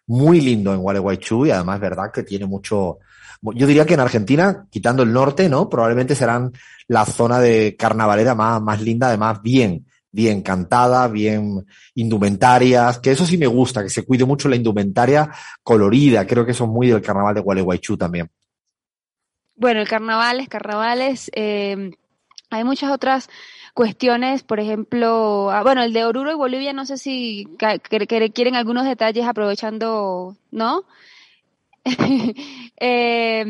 muy 0.06 0.40
lindo 0.40 0.72
en 0.72 0.80
Gualeguaychú 0.80 1.46
y 1.46 1.50
además 1.50 1.80
verdad 1.80 2.10
que 2.12 2.22
tiene 2.22 2.46
mucho. 2.46 2.98
Yo 3.42 3.66
diría 3.66 3.84
que 3.84 3.94
en 3.94 4.00
Argentina, 4.00 4.66
quitando 4.70 5.02
el 5.02 5.12
norte, 5.12 5.48
¿no? 5.48 5.68
Probablemente 5.68 6.14
serán 6.14 6.52
la 6.88 7.04
zona 7.04 7.38
de 7.38 7.76
carnavalera 7.78 8.34
más, 8.34 8.62
más 8.62 8.80
linda, 8.80 9.08
además 9.08 9.42
bien, 9.42 9.86
bien 10.18 10.42
cantada, 10.42 11.06
bien 11.06 11.64
indumentarias, 11.94 12.98
que 12.98 13.12
eso 13.12 13.24
sí 13.24 13.38
me 13.38 13.46
gusta, 13.46 13.84
que 13.84 13.88
se 13.88 14.04
cuide 14.04 14.24
mucho 14.24 14.48
la 14.48 14.56
indumentaria 14.56 15.30
colorida. 15.62 16.26
Creo 16.26 16.44
que 16.44 16.50
eso 16.50 16.64
es 16.64 16.70
muy 16.70 16.88
del 16.88 17.00
carnaval 17.00 17.36
de 17.36 17.40
Gualeguaychú 17.40 17.96
también. 17.96 18.28
Bueno, 19.54 19.80
el 19.80 19.86
carnavales, 19.86 20.48
carnavales, 20.48 21.30
eh, 21.36 21.92
hay 22.50 22.64
muchas 22.64 22.90
otras 22.90 23.30
cuestiones, 23.74 24.42
por 24.42 24.58
ejemplo, 24.58 25.52
ah, 25.52 25.62
bueno, 25.62 25.84
el 25.84 25.92
de 25.92 26.04
Oruro 26.04 26.32
y 26.32 26.34
Bolivia, 26.34 26.72
no 26.72 26.84
sé 26.84 26.98
si 26.98 27.46
quieren 28.34 28.56
algunos 28.56 28.86
detalles 28.86 29.24
aprovechando, 29.24 30.36
¿no? 30.50 30.84
Eh, 32.80 33.44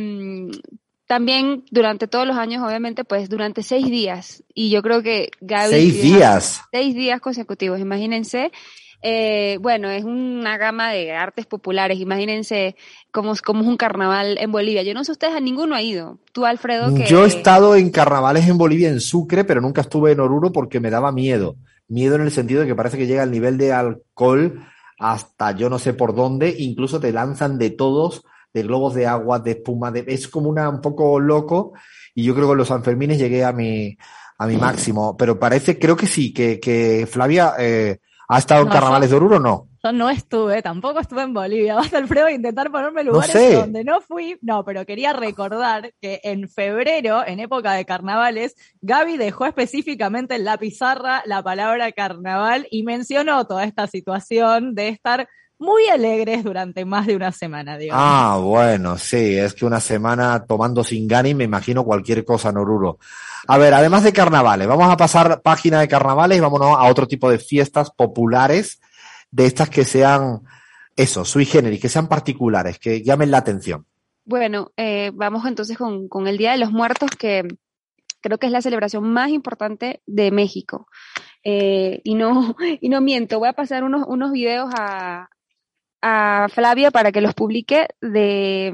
también 1.09 1.65
durante 1.73 2.07
todos 2.07 2.27
los 2.27 2.37
años, 2.37 2.63
obviamente, 2.65 3.03
pues 3.03 3.29
durante 3.29 3.65
seis 3.65 3.87
días, 3.87 4.45
y 4.55 4.71
yo 4.71 4.83
creo 4.83 5.03
que 5.03 5.31
Gaby... 5.41 5.71
Seis 5.71 6.03
días. 6.03 6.61
Seis 6.71 6.95
días 6.95 7.21
consecutivos, 7.21 7.81
imagínense. 7.81 8.53
Eh, 9.01 9.59
bueno, 9.61 9.89
es 9.91 10.03
una 10.05 10.59
gama 10.59 10.91
de 10.91 11.13
artes 11.13 11.47
populares. 11.47 12.01
Imagínense 12.01 12.75
cómo, 13.13 13.33
es- 13.33 13.43
cómo 13.43 13.63
es 13.63 13.69
un 13.69 13.77
carnaval 13.77 14.39
en 14.41 14.51
Bolivia. 14.51 14.83
Yo 14.83 14.93
no 14.93 15.05
sé 15.05 15.13
ustedes, 15.13 15.35
a 15.35 15.41
ninguno 15.41 15.77
ha 15.77 15.83
ido. 15.83 16.19
Tú, 16.33 16.45
Alfredo, 16.45 16.93
que... 16.95 17.07
Yo 17.07 17.25
he 17.25 17.29
estado 17.29 17.77
en 17.77 17.91
carnavales 17.91 18.49
en 18.49 18.59
Bolivia, 18.59 18.89
en 18.89 19.01
Sucre, 19.01 19.45
pero 19.45 19.61
nunca 19.61 19.83
estuve 19.83 20.13
en 20.13 20.21
Oruro 20.21 20.51
porque 20.53 20.81
me 20.81 20.91
daba 20.91 21.13
miedo. 21.13 21.55
Miedo 21.87 22.17
en 22.17 22.23
el 22.23 22.33
sentido 22.33 22.61
de 22.63 22.67
que 22.67 22.75
parece 22.75 22.99
que 22.99 23.07
llega 23.07 23.23
el 23.23 23.31
nivel 23.31 23.57
de 23.57 23.73
alcohol 23.73 24.67
hasta 24.99 25.53
yo 25.53 25.71
no 25.71 25.79
sé 25.79 25.95
por 25.95 26.15
dónde, 26.15 26.55
incluso 26.59 26.99
te 26.99 27.13
lanzan 27.13 27.57
de 27.57 27.71
todos, 27.71 28.25
de 28.59 28.69
globos 28.69 28.95
de 28.95 29.07
agua, 29.07 29.39
de 29.39 29.53
espuma, 29.53 29.91
de... 29.91 30.05
es 30.07 30.29
como 30.29 30.49
una 30.49 30.69
un 30.69 30.81
poco 30.81 31.19
loco 31.19 31.73
y 32.15 32.25
yo 32.25 32.35
creo 32.35 32.47
que 32.47 32.53
en 32.53 32.59
los 32.59 32.69
Sanfermines 32.69 33.19
llegué 33.19 33.45
a 33.45 33.53
mi, 33.53 33.97
a 34.39 34.47
mi 34.47 34.57
máximo, 34.57 35.17
pero 35.17 35.39
parece, 35.39 35.79
creo 35.79 35.97
que 35.97 36.07
sí, 36.07 36.33
que, 36.33 36.59
que 36.59 37.07
Flavia 37.11 37.55
eh, 37.59 37.99
ha 38.29 38.39
estado 38.39 38.63
en 38.63 38.69
No, 38.69 38.73
carnavales 38.73 39.11
de 39.11 39.17
Oruro, 39.17 39.41
no. 39.41 39.69
Yo 39.83 39.93
no 39.93 40.11
estuve, 40.11 40.61
tampoco 40.61 40.99
estuve 41.01 41.23
en 41.23 41.33
Bolivia. 41.33 41.77
Basta, 41.77 41.99
Alfredo, 41.99 42.27
de 42.27 42.33
intentar 42.33 42.71
ponerme 42.71 43.05
lugares 43.05 43.31
sé. 43.31 43.55
donde 43.55 43.85
no 43.85 44.01
fui. 44.01 44.37
No, 44.43 44.65
pero 44.65 44.85
quería 44.85 45.13
recordar 45.13 45.93
que 46.01 46.21
en 46.25 46.49
febrero, 46.49 47.25
en 47.25 47.39
época 47.39 47.75
de 47.75 47.85
carnavales, 47.85 48.57
Gaby 48.81 49.17
dejó 49.17 49.47
específicamente 49.47 50.35
en 50.35 50.45
la 50.45 50.59
pizarra 50.59 51.23
la 51.25 51.43
palabra 51.43 51.93
carnaval 51.93 52.67
y 52.71 52.83
mencionó 52.83 53.47
toda 53.47 53.65
esta 53.65 53.87
situación 53.87 54.75
de 54.75 54.89
estar 54.89 55.29
muy 55.59 55.89
alegres 55.89 56.45
durante 56.45 56.85
más 56.85 57.07
de 57.07 57.17
una 57.17 57.33
semana, 57.33 57.77
digamos. 57.77 58.03
Ah, 58.05 58.39
bueno, 58.41 58.97
sí, 58.97 59.37
es 59.37 59.55
que 59.55 59.67
una 59.67 59.81
semana 59.81 60.45
tomando 60.47 60.85
Singani 60.85 61.35
me 61.35 61.45
imagino 61.45 61.85
cualquier 61.85 62.25
cosa 62.25 62.51
en 62.51 62.59
Oruro. 62.59 62.99
A 63.47 63.59
ver, 63.59 63.75
además 63.75 64.05
de 64.05 64.13
carnavales, 64.13 64.69
vamos 64.69 64.91
a 64.91 64.97
pasar 64.97 65.43
página 65.43 65.81
de 65.81 65.89
carnavales 65.89 66.39
y 66.39 66.41
vámonos 66.41 66.77
a 66.79 66.85
otro 66.85 67.09
tipo 67.09 67.31
de 67.31 67.39
fiestas 67.39 67.91
populares, 67.91 68.81
de 69.31 69.47
estas 69.47 69.69
que 69.69 69.85
sean, 69.85 70.43
eso, 70.97 71.25
sui 71.25 71.45
generis, 71.45 71.81
que 71.81 71.89
sean 71.89 72.09
particulares, 72.09 72.79
que 72.79 73.03
llamen 73.03 73.31
la 73.31 73.39
atención. 73.39 73.85
Bueno, 74.25 74.73
eh, 74.77 75.11
vamos 75.15 75.45
entonces 75.47 75.77
con, 75.77 76.09
con 76.09 76.29
el 76.29 76.39
Día 76.39 76.53
de 76.53 76.59
los 76.59 76.71
Muertos, 76.71 77.11
que 77.19 77.49
creo 78.21 78.39
que 78.39 78.47
es 78.47 78.53
la 78.53 78.63
celebración 78.63 79.11
más 79.11 79.31
importante 79.31 80.03
de 80.07 80.31
México. 80.31 80.87
Eh, 81.43 82.01
y 82.05 82.15
no, 82.15 82.55
y 82.81 82.89
no 82.89 83.01
miento, 83.01 83.39
voy 83.39 83.49
a 83.49 83.55
pasar 83.55 83.85
unos, 83.85 84.05
unos 84.07 84.33
videos 84.33 84.71
a, 84.79 85.29
a 86.03 86.47
Flavia 86.51 86.91
para 86.91 87.13
que 87.13 87.21
los 87.21 87.35
publique 87.35 87.89
de 88.01 88.69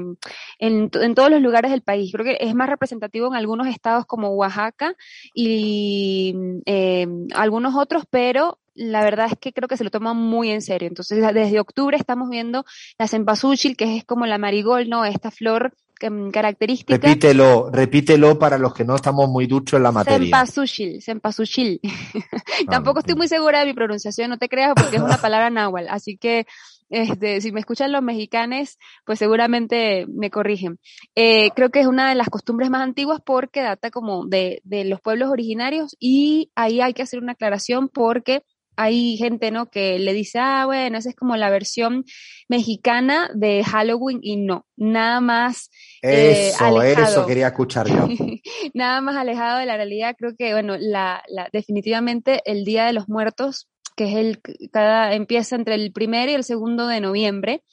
en, 0.59 0.89
en 0.93 1.15
todos 1.15 1.29
los 1.29 1.41
lugares 1.41 1.71
del 1.71 1.81
país. 1.81 2.11
Creo 2.11 2.25
que 2.25 2.37
es 2.39 2.53
más 2.55 2.69
representativo 2.69 3.27
en 3.27 3.35
algunos 3.35 3.67
estados 3.67 4.05
como 4.05 4.29
Oaxaca 4.29 4.95
y 5.33 6.35
eh, 6.65 7.07
algunos 7.33 7.75
otros, 7.75 8.03
pero 8.09 8.59
la 8.75 9.03
verdad 9.03 9.27
es 9.31 9.37
que 9.39 9.53
creo 9.53 9.67
que 9.67 9.77
se 9.77 9.83
lo 9.83 9.89
toman 9.89 10.17
muy 10.17 10.51
en 10.51 10.61
serio. 10.61 10.87
Entonces, 10.87 11.19
desde 11.33 11.59
octubre 11.59 11.97
estamos 11.97 12.29
viendo 12.29 12.65
la 12.99 13.07
cempasúchil, 13.07 13.77
que 13.77 13.97
es 13.97 14.03
como 14.03 14.25
la 14.25 14.37
marigold, 14.37 14.89
¿no? 14.89 15.05
Esta 15.05 15.31
flor 15.31 15.73
em, 16.01 16.29
característica. 16.29 16.97
Repítelo, 16.97 17.69
repítelo 17.71 18.37
para 18.37 18.57
los 18.57 18.73
que 18.73 18.83
no 18.83 18.97
estamos 18.97 19.29
muy 19.29 19.47
duchos 19.47 19.77
en 19.77 19.83
la 19.83 19.93
materia. 19.93 20.19
Cempasúchil, 20.19 21.01
cempasúchil. 21.01 21.79
Tampoco 22.69 22.99
estoy 22.99 23.15
muy 23.15 23.29
segura 23.29 23.61
de 23.61 23.67
mi 23.67 23.73
pronunciación, 23.73 24.29
no 24.29 24.37
te 24.37 24.49
creas, 24.49 24.73
porque 24.75 24.97
es 24.97 25.01
una 25.01 25.17
palabra 25.17 25.49
náhuatl. 25.49 25.87
Así 25.89 26.17
que, 26.17 26.45
este, 26.89 27.41
si 27.41 27.51
me 27.51 27.59
escuchan 27.59 27.91
los 27.91 28.01
mexicanos, 28.01 28.77
pues 29.05 29.19
seguramente 29.19 30.05
me 30.07 30.29
corrigen. 30.29 30.79
Eh, 31.15 31.51
creo 31.55 31.69
que 31.69 31.81
es 31.81 31.87
una 31.87 32.09
de 32.09 32.15
las 32.15 32.29
costumbres 32.29 32.69
más 32.69 32.81
antiguas 32.81 33.19
porque 33.25 33.61
data 33.61 33.91
como 33.91 34.25
de, 34.25 34.61
de 34.63 34.85
los 34.85 35.01
pueblos 35.01 35.29
originarios 35.29 35.95
y 35.99 36.51
ahí 36.55 36.81
hay 36.81 36.93
que 36.93 37.03
hacer 37.03 37.19
una 37.19 37.33
aclaración 37.33 37.89
porque 37.89 38.43
hay 38.77 39.17
gente, 39.17 39.51
¿no? 39.51 39.69
Que 39.69 39.99
le 39.99 40.13
dice, 40.13 40.39
ah, 40.39 40.65
bueno, 40.65 40.97
esa 40.97 41.09
es 41.09 41.15
como 41.15 41.35
la 41.37 41.49
versión 41.49 42.03
mexicana 42.47 43.29
de 43.33 43.63
Halloween 43.63 44.19
y 44.21 44.37
no, 44.37 44.65
nada 44.75 45.21
más 45.21 45.69
eh, 46.01 46.49
Eso, 46.49 46.65
alejado. 46.65 47.07
eso 47.07 47.25
quería 47.25 47.47
escuchar 47.47 47.87
yo. 47.87 48.07
nada 48.73 49.01
más 49.01 49.15
alejado 49.15 49.59
de 49.59 49.65
la 49.65 49.77
realidad. 49.77 50.15
Creo 50.17 50.35
que, 50.37 50.53
bueno, 50.53 50.75
la, 50.77 51.23
la, 51.27 51.49
definitivamente 51.51 52.41
el 52.45 52.65
Día 52.65 52.85
de 52.85 52.93
los 52.93 53.07
Muertos, 53.07 53.69
que 53.95 54.05
es 54.05 54.15
el, 54.15 54.41
cada, 54.71 55.13
empieza 55.13 55.55
entre 55.55 55.75
el 55.75 55.91
primero 55.91 56.31
y 56.31 56.35
el 56.35 56.43
segundo 56.43 56.87
de 56.87 57.01
noviembre 57.01 57.63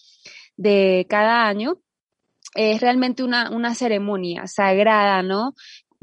de 0.57 1.07
cada 1.09 1.47
año, 1.47 1.81
es 2.55 2.81
realmente 2.81 3.23
una, 3.23 3.51
una 3.51 3.75
ceremonia 3.75 4.47
sagrada, 4.47 5.23
¿no? 5.23 5.55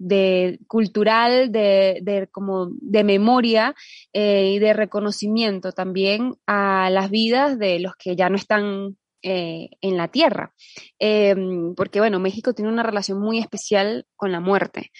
de 0.01 0.59
cultural, 0.67 1.51
de, 1.51 1.99
de 2.01 2.27
como 2.31 2.69
de 2.71 3.03
memoria 3.03 3.75
eh, 4.13 4.51
y 4.55 4.59
de 4.59 4.71
reconocimiento 4.71 5.73
también 5.73 6.35
a 6.47 6.89
las 6.89 7.09
vidas 7.09 7.59
de 7.59 7.79
los 7.79 7.95
que 7.97 8.15
ya 8.15 8.29
no 8.29 8.37
están 8.37 8.95
eh, 9.21 9.71
en 9.81 9.97
la 9.97 10.07
tierra. 10.07 10.53
Eh, 10.97 11.35
porque 11.75 11.99
bueno, 11.99 12.19
México 12.19 12.53
tiene 12.53 12.71
una 12.71 12.83
relación 12.83 13.19
muy 13.19 13.39
especial 13.39 14.05
con 14.15 14.31
la 14.31 14.39
muerte. 14.39 14.91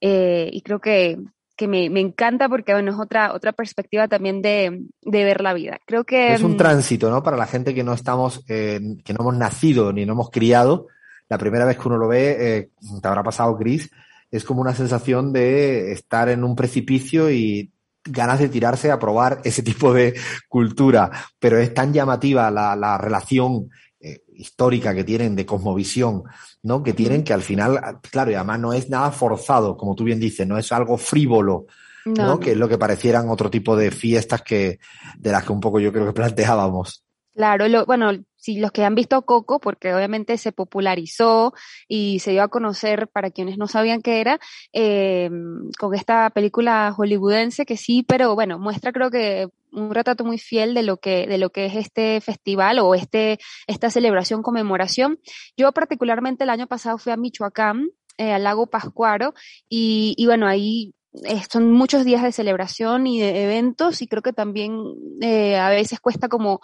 Eh, 0.00 0.50
y 0.52 0.62
creo 0.62 0.80
que, 0.80 1.16
que 1.58 1.66
me, 1.66 1.90
me, 1.90 2.00
encanta 2.00 2.48
porque 2.48 2.72
bueno, 2.72 2.92
es 2.92 2.98
otra, 2.98 3.34
otra 3.34 3.52
perspectiva 3.52 4.06
también 4.06 4.40
de, 4.40 4.84
de, 5.02 5.24
ver 5.24 5.40
la 5.40 5.52
vida. 5.52 5.80
Creo 5.84 6.04
que. 6.04 6.32
Es 6.32 6.42
un 6.42 6.56
tránsito, 6.56 7.10
¿no? 7.10 7.24
Para 7.24 7.36
la 7.36 7.46
gente 7.46 7.74
que 7.74 7.82
no 7.82 7.92
estamos, 7.92 8.44
eh, 8.48 8.80
que 9.04 9.12
no 9.12 9.22
hemos 9.22 9.36
nacido 9.36 9.92
ni 9.92 10.06
no 10.06 10.12
hemos 10.12 10.30
criado. 10.30 10.86
La 11.28 11.36
primera 11.36 11.64
vez 11.64 11.76
que 11.76 11.88
uno 11.88 11.98
lo 11.98 12.06
ve, 12.06 12.36
eh, 12.38 12.70
te 13.02 13.08
habrá 13.08 13.24
pasado, 13.24 13.58
Chris, 13.58 13.90
es 14.30 14.44
como 14.44 14.60
una 14.60 14.72
sensación 14.72 15.32
de 15.32 15.90
estar 15.90 16.28
en 16.28 16.44
un 16.44 16.54
precipicio 16.54 17.28
y 17.28 17.72
ganas 18.04 18.38
de 18.38 18.48
tirarse 18.48 18.92
a 18.92 19.00
probar 19.00 19.40
ese 19.42 19.62
tipo 19.64 19.92
de 19.92 20.14
cultura, 20.48 21.10
pero 21.40 21.58
es 21.58 21.74
tan 21.74 21.92
llamativa 21.92 22.52
la, 22.52 22.76
la 22.76 22.98
relación 22.98 23.68
eh, 24.00 24.22
histórica 24.34 24.94
que 24.94 25.04
tienen 25.04 25.34
de 25.34 25.44
cosmovisión, 25.44 26.22
¿no? 26.62 26.82
Que 26.82 26.92
tienen 26.92 27.24
que 27.24 27.32
al 27.32 27.42
final, 27.42 27.98
claro, 28.10 28.30
y 28.30 28.34
además 28.34 28.60
no 28.60 28.72
es 28.72 28.88
nada 28.88 29.10
forzado, 29.10 29.76
como 29.76 29.94
tú 29.94 30.04
bien 30.04 30.20
dices, 30.20 30.46
no 30.46 30.56
es 30.56 30.70
algo 30.72 30.96
frívolo, 30.96 31.66
¿no? 32.04 32.26
no. 32.26 32.40
Que 32.40 32.52
es 32.52 32.56
lo 32.56 32.68
que 32.68 32.78
parecieran 32.78 33.28
otro 33.28 33.50
tipo 33.50 33.76
de 33.76 33.90
fiestas 33.90 34.42
que, 34.42 34.78
de 35.18 35.32
las 35.32 35.44
que 35.44 35.52
un 35.52 35.60
poco 35.60 35.80
yo 35.80 35.92
creo 35.92 36.06
que 36.06 36.12
planteábamos. 36.12 37.04
Claro, 37.34 37.68
lo, 37.68 37.86
bueno, 37.86 38.12
si 38.34 38.58
los 38.58 38.72
que 38.72 38.84
han 38.84 38.94
visto 38.94 39.22
Coco, 39.22 39.60
porque 39.60 39.94
obviamente 39.94 40.38
se 40.38 40.52
popularizó 40.52 41.52
y 41.86 42.20
se 42.20 42.32
dio 42.32 42.42
a 42.42 42.48
conocer 42.48 43.08
para 43.08 43.30
quienes 43.30 43.58
no 43.58 43.66
sabían 43.66 44.00
qué 44.00 44.20
era, 44.20 44.40
eh, 44.72 45.30
con 45.78 45.94
esta 45.94 46.30
película 46.30 46.92
hollywoodense 46.96 47.66
que 47.66 47.76
sí, 47.76 48.02
pero 48.02 48.34
bueno, 48.34 48.58
muestra 48.58 48.92
creo 48.92 49.10
que 49.10 49.48
un 49.72 49.94
retrato 49.94 50.24
muy 50.24 50.38
fiel 50.38 50.74
de 50.74 50.82
lo 50.82 50.98
que, 50.98 51.26
de 51.26 51.38
lo 51.38 51.50
que 51.50 51.66
es 51.66 51.76
este 51.76 52.20
festival 52.20 52.78
o 52.78 52.94
este, 52.94 53.38
esta 53.66 53.90
celebración, 53.90 54.42
conmemoración. 54.42 55.18
Yo 55.56 55.72
particularmente 55.72 56.44
el 56.44 56.50
año 56.50 56.66
pasado 56.66 56.98
fui 56.98 57.12
a 57.12 57.16
Michoacán, 57.16 57.90
eh, 58.16 58.32
al 58.32 58.44
lago 58.44 58.66
Pascuaro, 58.66 59.34
y, 59.68 60.14
y 60.16 60.26
bueno, 60.26 60.46
ahí 60.46 60.94
eh, 61.24 61.40
son 61.50 61.72
muchos 61.72 62.04
días 62.04 62.22
de 62.22 62.32
celebración 62.32 63.06
y 63.06 63.20
de 63.20 63.44
eventos 63.44 64.02
y 64.02 64.08
creo 64.08 64.22
que 64.22 64.32
también 64.32 64.78
eh, 65.20 65.56
a 65.56 65.70
veces 65.70 66.00
cuesta 66.00 66.28
como 66.28 66.60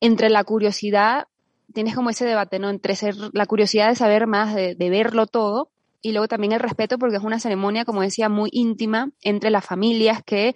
entre 0.00 0.28
la 0.28 0.44
curiosidad, 0.44 1.24
tienes 1.72 1.94
como 1.94 2.10
ese 2.10 2.26
debate, 2.26 2.58
¿no? 2.58 2.68
Entre 2.68 2.94
ser, 2.94 3.14
la 3.32 3.46
curiosidad 3.46 3.88
de 3.88 3.96
saber 3.96 4.26
más, 4.26 4.54
de, 4.54 4.74
de, 4.74 4.90
verlo 4.90 5.26
todo, 5.26 5.70
y 6.02 6.12
luego 6.12 6.28
también 6.28 6.52
el 6.52 6.60
respeto, 6.60 6.98
porque 6.98 7.16
es 7.16 7.22
una 7.22 7.40
ceremonia, 7.40 7.84
como 7.84 8.02
decía, 8.02 8.28
muy 8.28 8.50
íntima 8.52 9.10
entre 9.22 9.50
las 9.50 9.64
familias 9.64 10.22
que 10.24 10.54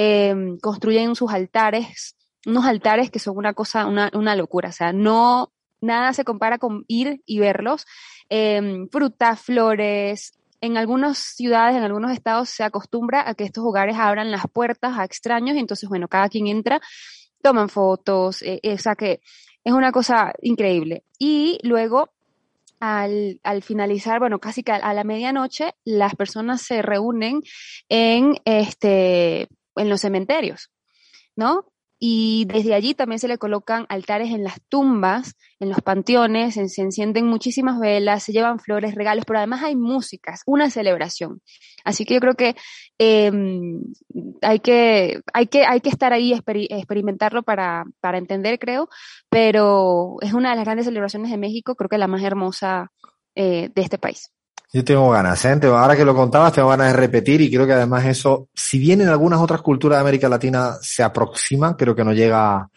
eh, 0.00 0.32
construyen 0.62 1.16
sus 1.16 1.32
altares, 1.32 2.14
unos 2.46 2.64
altares 2.64 3.10
que 3.10 3.18
son 3.18 3.36
una 3.36 3.52
cosa, 3.52 3.86
una, 3.86 4.12
una 4.14 4.36
locura, 4.36 4.68
o 4.68 4.72
sea, 4.72 4.92
no 4.92 5.52
nada 5.80 6.12
se 6.12 6.24
compara 6.24 6.58
con 6.58 6.84
ir 6.86 7.20
y 7.26 7.40
verlos. 7.40 7.84
Em, 8.28 8.88
frutas, 8.90 9.40
flores. 9.40 10.38
En 10.60 10.76
algunas 10.76 11.18
ciudades, 11.18 11.76
en 11.76 11.82
algunos 11.82 12.12
estados 12.12 12.48
se 12.48 12.62
acostumbra 12.62 13.28
a 13.28 13.34
que 13.34 13.44
estos 13.44 13.64
hogares 13.64 13.96
abran 13.96 14.30
las 14.30 14.44
puertas 14.52 14.96
a 14.98 15.04
extraños 15.04 15.56
y 15.56 15.60
entonces, 15.60 15.88
bueno, 15.88 16.06
cada 16.06 16.28
quien 16.28 16.46
entra, 16.46 16.80
toman 17.42 17.68
fotos, 17.68 18.42
eh, 18.42 18.60
o 18.64 18.78
sea 18.78 18.94
que 18.94 19.20
es 19.64 19.72
una 19.72 19.90
cosa 19.90 20.32
increíble. 20.42 21.02
Y 21.18 21.58
luego 21.64 22.10
al, 22.78 23.40
al, 23.42 23.62
finalizar, 23.62 24.20
bueno, 24.20 24.38
casi 24.38 24.62
que 24.62 24.72
a 24.72 24.94
la 24.94 25.04
medianoche, 25.04 25.74
las 25.84 26.14
personas 26.14 26.62
se 26.62 26.82
reúnen 26.82 27.42
en, 27.88 28.36
este, 28.44 29.48
en 29.78 29.88
los 29.88 30.00
cementerios, 30.00 30.70
¿no? 31.36 31.72
Y 32.00 32.44
desde 32.46 32.74
allí 32.74 32.94
también 32.94 33.18
se 33.18 33.26
le 33.26 33.38
colocan 33.38 33.84
altares 33.88 34.30
en 34.30 34.44
las 34.44 34.60
tumbas, 34.68 35.34
en 35.58 35.68
los 35.68 35.80
panteones, 35.80 36.54
se, 36.54 36.80
encienden 36.80 37.26
muchísimas 37.26 37.80
velas, 37.80 38.22
se 38.22 38.32
llevan 38.32 38.60
flores, 38.60 38.94
regalos, 38.94 39.24
pero 39.26 39.40
además 39.40 39.64
hay 39.64 39.74
músicas, 39.74 40.42
una 40.46 40.70
celebración. 40.70 41.42
Así 41.84 42.04
que 42.04 42.14
yo 42.14 42.20
creo 42.20 42.34
que 42.34 42.54
eh, 43.00 43.32
hay 44.42 44.60
que, 44.60 45.20
hay 45.32 45.46
que, 45.48 45.66
hay 45.66 45.80
que 45.80 45.88
estar 45.88 46.12
ahí, 46.12 46.32
exper 46.32 46.58
experimentarlo 46.70 47.42
para, 47.42 47.84
para 48.00 48.18
entender, 48.18 48.60
creo, 48.60 48.88
pero 49.28 50.18
es 50.20 50.32
una 50.34 50.50
de 50.50 50.56
las 50.56 50.64
grandes 50.64 50.86
celebraciones 50.86 51.32
de 51.32 51.36
México, 51.36 51.74
creo 51.74 51.88
que 51.88 51.98
la 51.98 52.06
más 52.06 52.22
hermosa 52.22 52.92
eh, 53.34 53.70
de 53.74 53.82
este 53.82 53.98
país. 53.98 54.32
Yo 54.70 54.84
tengo 54.84 55.10
ganas, 55.10 55.42
¿eh? 55.46 55.58
ahora 55.64 55.96
que 55.96 56.04
lo 56.04 56.14
contabas, 56.14 56.52
tengo 56.52 56.68
ganas 56.68 56.88
de 56.88 56.98
repetir 56.98 57.40
y 57.40 57.50
creo 57.50 57.66
que 57.66 57.72
además 57.72 58.04
eso, 58.04 58.48
si 58.54 58.78
bien 58.78 59.00
en 59.00 59.08
algunas 59.08 59.40
otras 59.40 59.62
culturas 59.62 59.96
de 59.96 60.00
América 60.02 60.28
Latina 60.28 60.74
se 60.82 61.02
aproxima, 61.02 61.74
creo 61.74 61.96
que 61.96 62.04
no 62.04 62.12
llega 62.12 62.68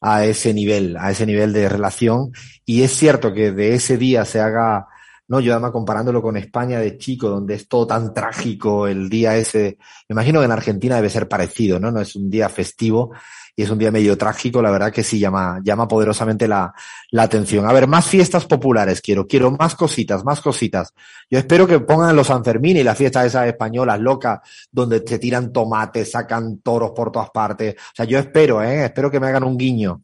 a 0.00 0.24
ese 0.24 0.54
nivel, 0.54 0.96
a 0.96 1.10
ese 1.10 1.26
nivel 1.26 1.52
de 1.52 1.68
relación. 1.68 2.30
Y 2.64 2.82
es 2.82 2.92
cierto 2.92 3.32
que 3.32 3.50
de 3.50 3.74
ese 3.74 3.98
día 3.98 4.24
se 4.24 4.40
haga, 4.40 4.86
no, 5.30 5.38
yo 5.38 5.52
además 5.52 5.70
comparándolo 5.70 6.20
con 6.20 6.36
España 6.36 6.80
de 6.80 6.98
chico, 6.98 7.28
donde 7.28 7.54
es 7.54 7.68
todo 7.68 7.86
tan 7.86 8.12
trágico 8.12 8.88
el 8.88 9.08
día 9.08 9.36
ese, 9.36 9.78
me 10.08 10.14
imagino 10.14 10.40
que 10.40 10.46
en 10.46 10.50
Argentina 10.50 10.96
debe 10.96 11.08
ser 11.08 11.28
parecido, 11.28 11.78
¿no? 11.78 11.92
No 11.92 12.00
es 12.00 12.16
un 12.16 12.28
día 12.28 12.48
festivo 12.48 13.12
y 13.54 13.62
es 13.62 13.70
un 13.70 13.78
día 13.78 13.92
medio 13.92 14.18
trágico, 14.18 14.60
la 14.60 14.72
verdad 14.72 14.92
que 14.92 15.04
sí 15.04 15.20
llama, 15.20 15.60
llama 15.62 15.86
poderosamente 15.86 16.48
la, 16.48 16.74
la 17.12 17.22
atención. 17.22 17.64
A 17.64 17.72
ver, 17.72 17.86
más 17.86 18.08
fiestas 18.08 18.44
populares 18.44 19.00
quiero, 19.00 19.28
quiero 19.28 19.52
más 19.52 19.76
cositas, 19.76 20.24
más 20.24 20.40
cositas. 20.40 20.94
Yo 21.30 21.38
espero 21.38 21.64
que 21.64 21.78
pongan 21.78 22.16
los 22.16 22.26
Sanfermín 22.26 22.78
y 22.78 22.82
las 22.82 22.98
fiestas 22.98 23.26
esas 23.26 23.46
españolas 23.46 24.00
locas, 24.00 24.40
donde 24.72 25.00
se 25.06 25.20
tiran 25.20 25.52
tomates, 25.52 26.10
sacan 26.10 26.58
toros 26.58 26.90
por 26.90 27.12
todas 27.12 27.30
partes. 27.30 27.76
O 27.76 27.94
sea, 27.94 28.04
yo 28.04 28.18
espero, 28.18 28.60
¿eh? 28.64 28.86
Espero 28.86 29.08
que 29.08 29.20
me 29.20 29.28
hagan 29.28 29.44
un 29.44 29.56
guiño. 29.56 30.02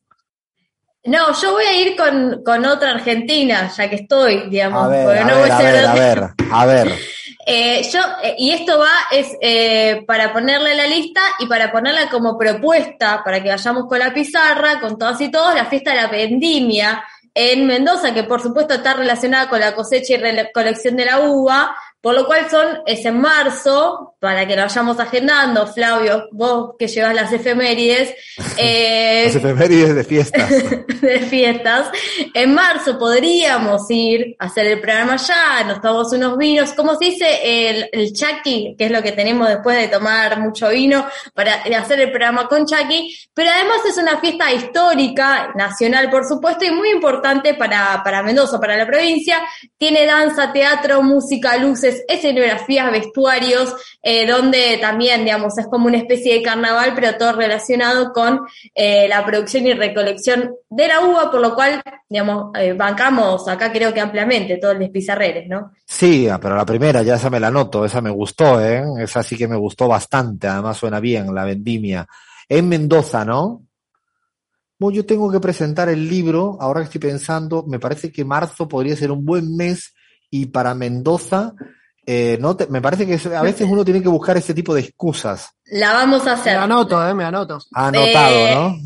No, 1.06 1.32
yo 1.40 1.52
voy 1.52 1.64
a 1.64 1.80
ir 1.80 1.96
con, 1.96 2.42
con 2.44 2.64
otra 2.66 2.90
Argentina, 2.90 3.70
ya 3.74 3.88
que 3.88 3.96
estoy, 3.96 4.48
digamos. 4.50 4.84
A 4.84 4.88
ver, 4.88 5.18
a, 5.18 5.24
no 5.24 5.40
ver, 5.40 5.52
a, 5.52 5.58
ver 5.58 5.86
a 5.86 5.94
ver, 5.94 6.24
a 6.52 6.66
ver, 6.66 6.92
Eh, 7.48 7.88
yo, 7.92 8.00
eh, 8.24 8.34
y 8.38 8.50
esto 8.50 8.76
va, 8.76 8.90
es 9.12 9.28
eh, 9.40 10.02
para 10.04 10.32
ponerle 10.32 10.74
la 10.74 10.88
lista 10.88 11.20
y 11.38 11.46
para 11.46 11.70
ponerla 11.70 12.08
como 12.08 12.36
propuesta, 12.36 13.22
para 13.24 13.40
que 13.40 13.50
vayamos 13.50 13.86
con 13.86 14.00
la 14.00 14.12
pizarra, 14.12 14.80
con 14.80 14.98
todas 14.98 15.20
y 15.20 15.30
todos, 15.30 15.54
la 15.54 15.66
fiesta 15.66 15.90
de 15.90 15.96
la 15.96 16.08
vendimia 16.08 17.04
en 17.32 17.66
Mendoza, 17.66 18.12
que 18.12 18.24
por 18.24 18.42
supuesto 18.42 18.74
está 18.74 18.94
relacionada 18.94 19.48
con 19.48 19.60
la 19.60 19.74
cosecha 19.76 20.14
y 20.14 20.16
recolección 20.16 20.96
de 20.96 21.04
la 21.04 21.20
uva, 21.20 21.76
por 22.06 22.14
lo 22.14 22.24
cual 22.24 22.48
son, 22.48 22.82
es 22.86 23.04
en 23.04 23.20
marzo, 23.20 24.14
para 24.20 24.46
que 24.46 24.54
lo 24.54 24.62
vayamos 24.62 25.00
agendando, 25.00 25.66
Flavio, 25.66 26.28
vos 26.30 26.76
que 26.78 26.86
llevas 26.86 27.12
las 27.16 27.32
efemérides. 27.32 28.14
Eh, 28.58 29.24
las 29.26 29.36
efemérides 29.36 29.94
de 29.94 30.04
fiestas. 30.04 30.48
de 31.02 31.20
fiestas. 31.20 31.90
En 32.32 32.54
marzo 32.54 32.98
podríamos 32.98 33.82
ir 33.90 34.34
a 34.38 34.46
hacer 34.46 34.66
el 34.66 34.80
programa 34.80 35.16
ya, 35.16 35.62
nos 35.64 35.82
tomamos 35.82 36.10
unos 36.12 36.38
vinos, 36.38 36.72
como 36.72 36.96
se 36.96 37.06
dice 37.06 37.26
el, 37.42 37.88
el 37.92 38.12
chaki, 38.14 38.76
que 38.78 38.86
es 38.86 38.90
lo 38.90 39.02
que 39.02 39.12
tenemos 39.12 39.48
después 39.48 39.76
de 39.76 39.88
tomar 39.88 40.40
mucho 40.40 40.70
vino, 40.70 41.06
para 41.34 41.64
hacer 41.78 42.00
el 42.00 42.10
programa 42.10 42.48
con 42.48 42.64
chaki, 42.64 43.14
pero 43.34 43.50
además 43.50 43.78
es 43.86 43.98
una 43.98 44.18
fiesta 44.20 44.50
histórica, 44.52 45.52
nacional 45.54 46.08
por 46.08 46.24
supuesto, 46.26 46.64
y 46.64 46.70
muy 46.70 46.90
importante 46.90 47.52
para, 47.54 48.00
para 48.02 48.22
Mendoza, 48.22 48.58
para 48.58 48.76
la 48.76 48.86
provincia. 48.86 49.42
Tiene 49.76 50.06
danza, 50.06 50.50
teatro, 50.52 51.02
música, 51.02 51.58
luces, 51.58 51.95
escenografías, 52.08 52.90
vestuarios, 52.90 53.74
eh, 54.02 54.26
donde 54.26 54.78
también, 54.80 55.24
digamos, 55.24 55.56
es 55.58 55.66
como 55.66 55.86
una 55.86 55.98
especie 55.98 56.34
de 56.34 56.42
carnaval, 56.42 56.92
pero 56.94 57.16
todo 57.16 57.32
relacionado 57.32 58.12
con 58.12 58.40
eh, 58.74 59.08
la 59.08 59.24
producción 59.24 59.66
y 59.66 59.74
recolección 59.74 60.54
de 60.68 60.88
la 60.88 61.00
uva, 61.00 61.30
por 61.30 61.40
lo 61.40 61.54
cual, 61.54 61.82
digamos, 62.08 62.52
eh, 62.58 62.72
bancamos 62.72 63.46
acá 63.48 63.72
creo 63.72 63.92
que 63.92 64.00
ampliamente 64.00 64.58
todo 64.58 64.72
el 64.72 64.78
despizarreres, 64.78 65.48
¿no? 65.48 65.72
Sí, 65.84 66.28
ah, 66.28 66.38
pero 66.40 66.56
la 66.56 66.66
primera 66.66 67.02
ya 67.02 67.16
esa 67.16 67.30
me 67.30 67.40
la 67.40 67.50
noto, 67.50 67.84
esa 67.84 68.00
me 68.00 68.10
gustó, 68.10 68.60
¿eh? 68.60 68.82
Esa 68.98 69.22
sí 69.22 69.36
que 69.36 69.48
me 69.48 69.56
gustó 69.56 69.88
bastante, 69.88 70.48
además 70.48 70.76
suena 70.76 71.00
bien, 71.00 71.34
la 71.34 71.44
vendimia. 71.44 72.06
En 72.48 72.68
Mendoza, 72.68 73.24
¿no? 73.24 73.62
Bueno, 74.78 74.96
yo 74.96 75.06
tengo 75.06 75.30
que 75.32 75.40
presentar 75.40 75.88
el 75.88 76.06
libro, 76.08 76.58
ahora 76.60 76.80
que 76.80 76.84
estoy 76.84 77.00
pensando, 77.00 77.64
me 77.66 77.78
parece 77.78 78.12
que 78.12 78.24
marzo 78.24 78.68
podría 78.68 78.94
ser 78.94 79.10
un 79.10 79.24
buen 79.24 79.56
mes 79.56 79.94
y 80.30 80.46
para 80.46 80.74
Mendoza 80.74 81.54
eh, 82.06 82.38
no 82.40 82.56
me 82.70 82.80
parece 82.80 83.04
que 83.06 83.36
a 83.36 83.42
veces 83.42 83.68
uno 83.68 83.84
tiene 83.84 84.00
que 84.00 84.08
buscar 84.08 84.36
ese 84.36 84.54
tipo 84.54 84.74
de 84.74 84.82
excusas. 84.82 85.55
La 85.68 85.92
vamos 85.94 86.24
a 86.28 86.34
hacer. 86.34 86.56
Me 86.58 86.62
anoto, 86.64 87.08
eh, 87.08 87.12
me 87.12 87.24
anoto. 87.24 87.58
Anotado, 87.74 88.34
Eh, 88.36 88.54
¿no? 88.54 88.76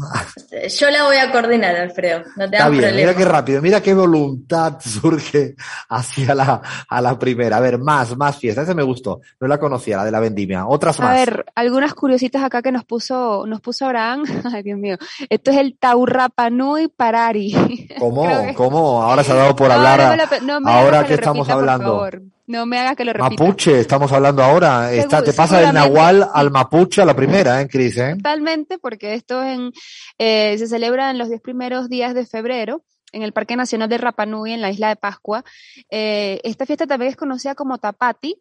Yo 0.69 0.91
la 0.91 1.05
voy 1.05 1.17
a 1.19 1.31
coordinar, 1.31 1.77
Alfredo. 1.77 2.21
No 2.37 2.49
te 2.49 2.57
Está 2.57 2.57
hagas 2.65 2.71
bien, 2.71 2.83
problema. 2.85 2.97
mira 2.97 3.15
qué 3.19 3.25
rápido, 3.27 3.61
mira 3.63 3.83
qué 3.83 3.93
voluntad 3.93 4.79
surge 4.85 5.57
hacia 5.91 6.35
la, 6.35 6.63
a 6.89 7.01
la 7.03 7.19
primera. 7.19 7.59
A 7.59 7.61
ver, 7.61 7.79
más, 7.79 8.17
más 8.17 8.39
fiestas. 8.39 8.65
Esa 8.65 8.75
me 8.75 8.83
gustó. 8.83 9.21
No 9.39 9.47
la 9.47 9.59
conocía, 9.59 9.99
la 9.99 10.05
de 10.07 10.11
la 10.11 10.21
vendimia. 10.21 10.67
Otras 10.67 10.99
A 11.01 11.03
más. 11.05 11.15
ver, 11.17 11.45
algunas 11.55 11.93
curiositas 11.93 12.43
acá 12.43 12.63
que 12.63 12.73
nos 12.73 12.85
puso, 12.87 13.45
nos 13.47 13.61
puso 13.61 13.85
Abraham. 13.85 14.25
Ay, 14.55 14.63
Dios 14.63 14.79
mío. 14.79 14.97
Esto 15.29 15.51
es 15.51 15.59
el 15.59 15.77
Taurrapanui 15.79 16.89
Parari. 16.89 17.89
¿Cómo? 17.99 18.23
que- 18.27 18.55
¿Cómo? 18.55 19.03
Ahora 19.03 19.23
se 19.23 19.33
ha 19.33 19.37
dado 19.37 19.55
por 19.55 19.69
No, 19.69 19.75
hablar. 19.75 20.17
no 20.43 20.55
a- 20.55 20.61
me 20.61 20.71
lo 20.73 20.77
ahora 20.79 21.05
que 21.05 21.15
estamos 21.15 21.47
repita, 21.47 21.53
hablando. 21.59 21.85
favor. 21.85 22.23
No 22.47 22.67
me 22.67 22.81
hagas 22.81 22.97
que 22.97 23.05
lo 23.05 23.13
repita. 23.13 23.31
Mapuche, 23.45 23.79
estamos 23.79 24.11
hablando 24.11 24.43
ahora. 24.43 24.91
Está, 24.93 25.23
te 25.23 25.33
pasa 25.33 25.61
del 25.61 25.73
Nahual 25.73 26.29
al 26.35 26.51
Mapuche 26.51 26.70
a 26.73 27.05
la 27.05 27.15
primera, 27.15 27.61
¿eh, 27.61 27.69
Cris? 27.69 27.97
¿eh? 27.99 28.15
Totalmente, 28.17 28.79
porque 28.79 29.15
esto 29.15 29.43
eh, 29.43 30.59
se 30.59 30.67
celebra 30.67 31.11
en 31.11 31.19
los 31.19 31.29
10 31.29 31.41
primeros 31.41 31.89
días 31.89 32.15
de 32.15 32.27
febrero 32.27 32.85
en 33.13 33.23
el 33.23 33.33
Parque 33.33 33.57
Nacional 33.57 33.89
de 33.89 33.99
Rapa 33.99 34.25
Nui, 34.25 34.53
en 34.53 34.61
la 34.61 34.71
isla 34.71 34.89
de 34.89 34.97
Pascua. 34.97 35.45
Eh, 35.91 36.41
esta 36.45 36.67
fiesta 36.67 36.87
también 36.87 37.11
es 37.11 37.17
conocida 37.17 37.55
como 37.55 37.79
Tapati. 37.79 38.37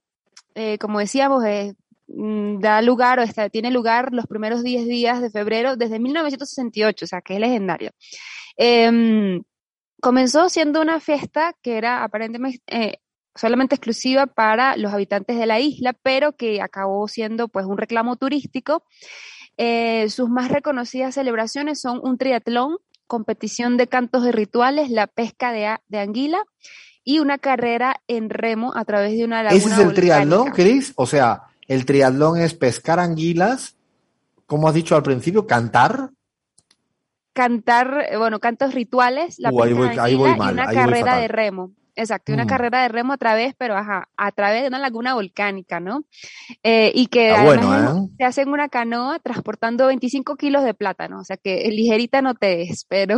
Como 0.79 0.99
decíamos, 0.99 1.41
mm, 2.07 2.59
da 2.59 2.81
lugar 2.81 3.19
o 3.19 3.49
tiene 3.49 3.71
lugar 3.71 4.09
los 4.11 4.27
primeros 4.27 4.61
10 4.61 4.85
días 4.87 5.21
de 5.21 5.29
febrero 5.29 5.77
desde 5.77 5.99
1968, 5.99 7.05
o 7.05 7.07
sea 7.07 7.21
que 7.21 7.35
es 7.35 7.39
legendaria. 7.39 7.93
Em, 8.57 9.41
comenzó 10.01 10.49
siendo 10.49 10.81
una 10.81 10.99
fiesta 10.99 11.55
que 11.61 11.77
era 11.77 12.03
aparentemente 12.03 12.99
solamente 13.35 13.75
exclusiva 13.75 14.25
para 14.27 14.75
los 14.77 14.93
habitantes 14.93 15.37
de 15.37 15.45
la 15.45 15.59
isla, 15.59 15.93
pero 15.93 16.33
que 16.35 16.61
acabó 16.61 17.07
siendo 17.07 17.47
pues 17.47 17.65
un 17.65 17.77
reclamo 17.77 18.15
turístico. 18.15 18.83
Eh, 19.57 20.09
sus 20.09 20.29
más 20.29 20.49
reconocidas 20.49 21.15
celebraciones 21.15 21.79
son 21.81 21.99
un 22.03 22.17
triatlón, 22.17 22.77
competición 23.07 23.77
de 23.77 23.87
cantos 23.87 24.25
y 24.25 24.31
rituales, 24.31 24.89
la 24.89 25.07
pesca 25.07 25.51
de, 25.51 25.75
de 25.87 25.99
anguila 25.99 26.43
y 27.03 27.19
una 27.19 27.37
carrera 27.37 28.01
en 28.07 28.29
remo 28.29 28.71
a 28.75 28.85
través 28.85 29.17
de 29.17 29.23
una 29.25 29.41
laguna 29.43 29.57
¿Ese 29.57 29.69
es 29.73 29.79
el 29.87 29.93
triatlón. 29.93 30.51
Cris? 30.51 30.93
O 30.95 31.05
sea, 31.05 31.43
el 31.67 31.85
triatlón 31.85 32.39
es 32.39 32.53
pescar 32.53 32.99
anguilas, 32.99 33.75
como 34.45 34.67
has 34.67 34.73
dicho 34.73 34.95
al 34.95 35.03
principio, 35.03 35.45
cantar. 35.47 36.09
Cantar, 37.33 38.05
eh, 38.11 38.17
bueno, 38.17 38.39
cantos 38.39 38.73
rituales, 38.73 39.39
la 39.39 39.49
Uh, 39.51 39.57
pesca 39.59 39.75
voy- 39.75 39.87
de 39.95 40.01
anguila 40.01 40.09
y 40.09 40.53
una 40.53 40.67
ahí 40.67 40.75
carrera 40.75 41.17
de 41.17 41.27
remo. 41.27 41.71
Exacto, 41.99 42.33
una 42.33 42.45
Mm. 42.45 42.47
carrera 42.47 42.81
de 42.83 42.87
remo 42.89 43.13
a 43.13 43.17
través, 43.17 43.53
pero 43.57 43.75
ajá, 43.77 44.07
a 44.15 44.31
través 44.31 44.61
de 44.63 44.67
una 44.69 44.79
laguna 44.79 45.13
volcánica, 45.15 45.79
¿no? 45.79 46.03
Eh, 46.63 46.91
y 46.95 47.07
que 47.07 47.31
además 47.31 47.45
bueno, 47.45 48.03
¿eh? 48.05 48.09
se 48.17 48.23
hace 48.25 48.41
en 48.41 48.49
una 48.49 48.69
canoa 48.69 49.19
transportando 49.19 49.87
25 49.87 50.35
kilos 50.35 50.63
de 50.63 50.73
plátano, 50.73 51.19
o 51.19 51.23
sea 51.23 51.37
que 51.37 51.67
ligerita 51.69 52.21
no 52.21 52.35
te 52.35 52.61
es, 52.63 52.85
pero 52.87 53.17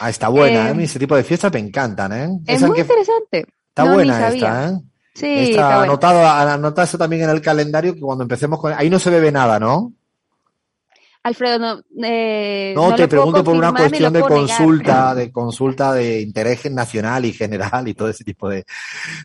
Ah, 0.00 0.10
está 0.10 0.28
buena, 0.28 0.68
Eh, 0.70 0.74
¿eh? 0.78 0.84
Ese 0.84 0.98
tipo 0.98 1.16
de 1.16 1.24
fiestas 1.24 1.52
me 1.52 1.60
encantan, 1.60 2.12
¿eh? 2.12 2.28
es 2.46 2.56
Esa 2.56 2.66
muy 2.66 2.76
que- 2.76 2.82
interesante. 2.82 3.46
está 3.68 3.84
No, 3.84 3.94
buena 3.94 4.28
esta, 4.28 4.68
¿eh? 4.68 4.80
Sí, 5.14 5.26
Está 5.26 5.42
está 5.50 5.66
bueno. 5.78 5.82
anotado, 5.92 6.26
también 6.98 7.24
en 7.24 7.30
el 7.30 7.42
calendario 7.42 7.94
que 7.94 8.00
cuando 8.00 8.24
empecemos 8.24 8.58
con... 8.58 8.72
Ahí 8.72 8.88
no 8.88 8.98
se 8.98 9.10
bebe 9.10 9.30
nada, 9.30 9.60
¿no? 9.60 9.92
Alfredo, 11.24 11.58
no, 11.58 11.82
eh, 12.04 12.72
No, 12.74 12.90
no 12.90 12.96
te 12.96 13.06
pregunto 13.06 13.44
por 13.44 13.54
una 13.54 13.72
cuestión 13.72 14.12
de 14.12 14.20
negar. 14.20 14.38
consulta, 14.38 15.14
de 15.14 15.30
consulta 15.30 15.92
de 15.92 16.20
interés 16.20 16.70
nacional 16.70 17.24
y 17.24 17.32
general 17.32 17.86
y 17.86 17.94
todo 17.94 18.08
ese 18.08 18.24
tipo 18.24 18.48
de, 18.48 18.64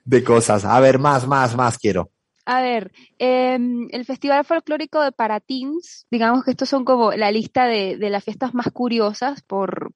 de 0.05 0.23
cosas. 0.23 0.63
A 0.65 0.79
ver, 0.79 0.99
más, 0.99 1.27
más, 1.27 1.55
más 1.55 1.77
quiero. 1.77 2.12
A 2.45 2.62
ver, 2.62 2.91
em, 3.19 3.88
el 3.91 4.05
Festival 4.05 4.45
Folclórico 4.45 5.01
de 5.01 5.12
Paratins, 5.12 6.05
digamos 6.10 6.45
que 6.45 6.51
estos 6.51 6.69
son 6.69 6.86
como 6.86 7.12
la 7.12 7.31
lista 7.31 7.65
de, 7.65 7.97
de 7.97 8.10
las 8.10 8.23
fiestas 8.23 8.53
más 8.53 8.71
curiosas 8.71 9.41
por, 9.41 9.91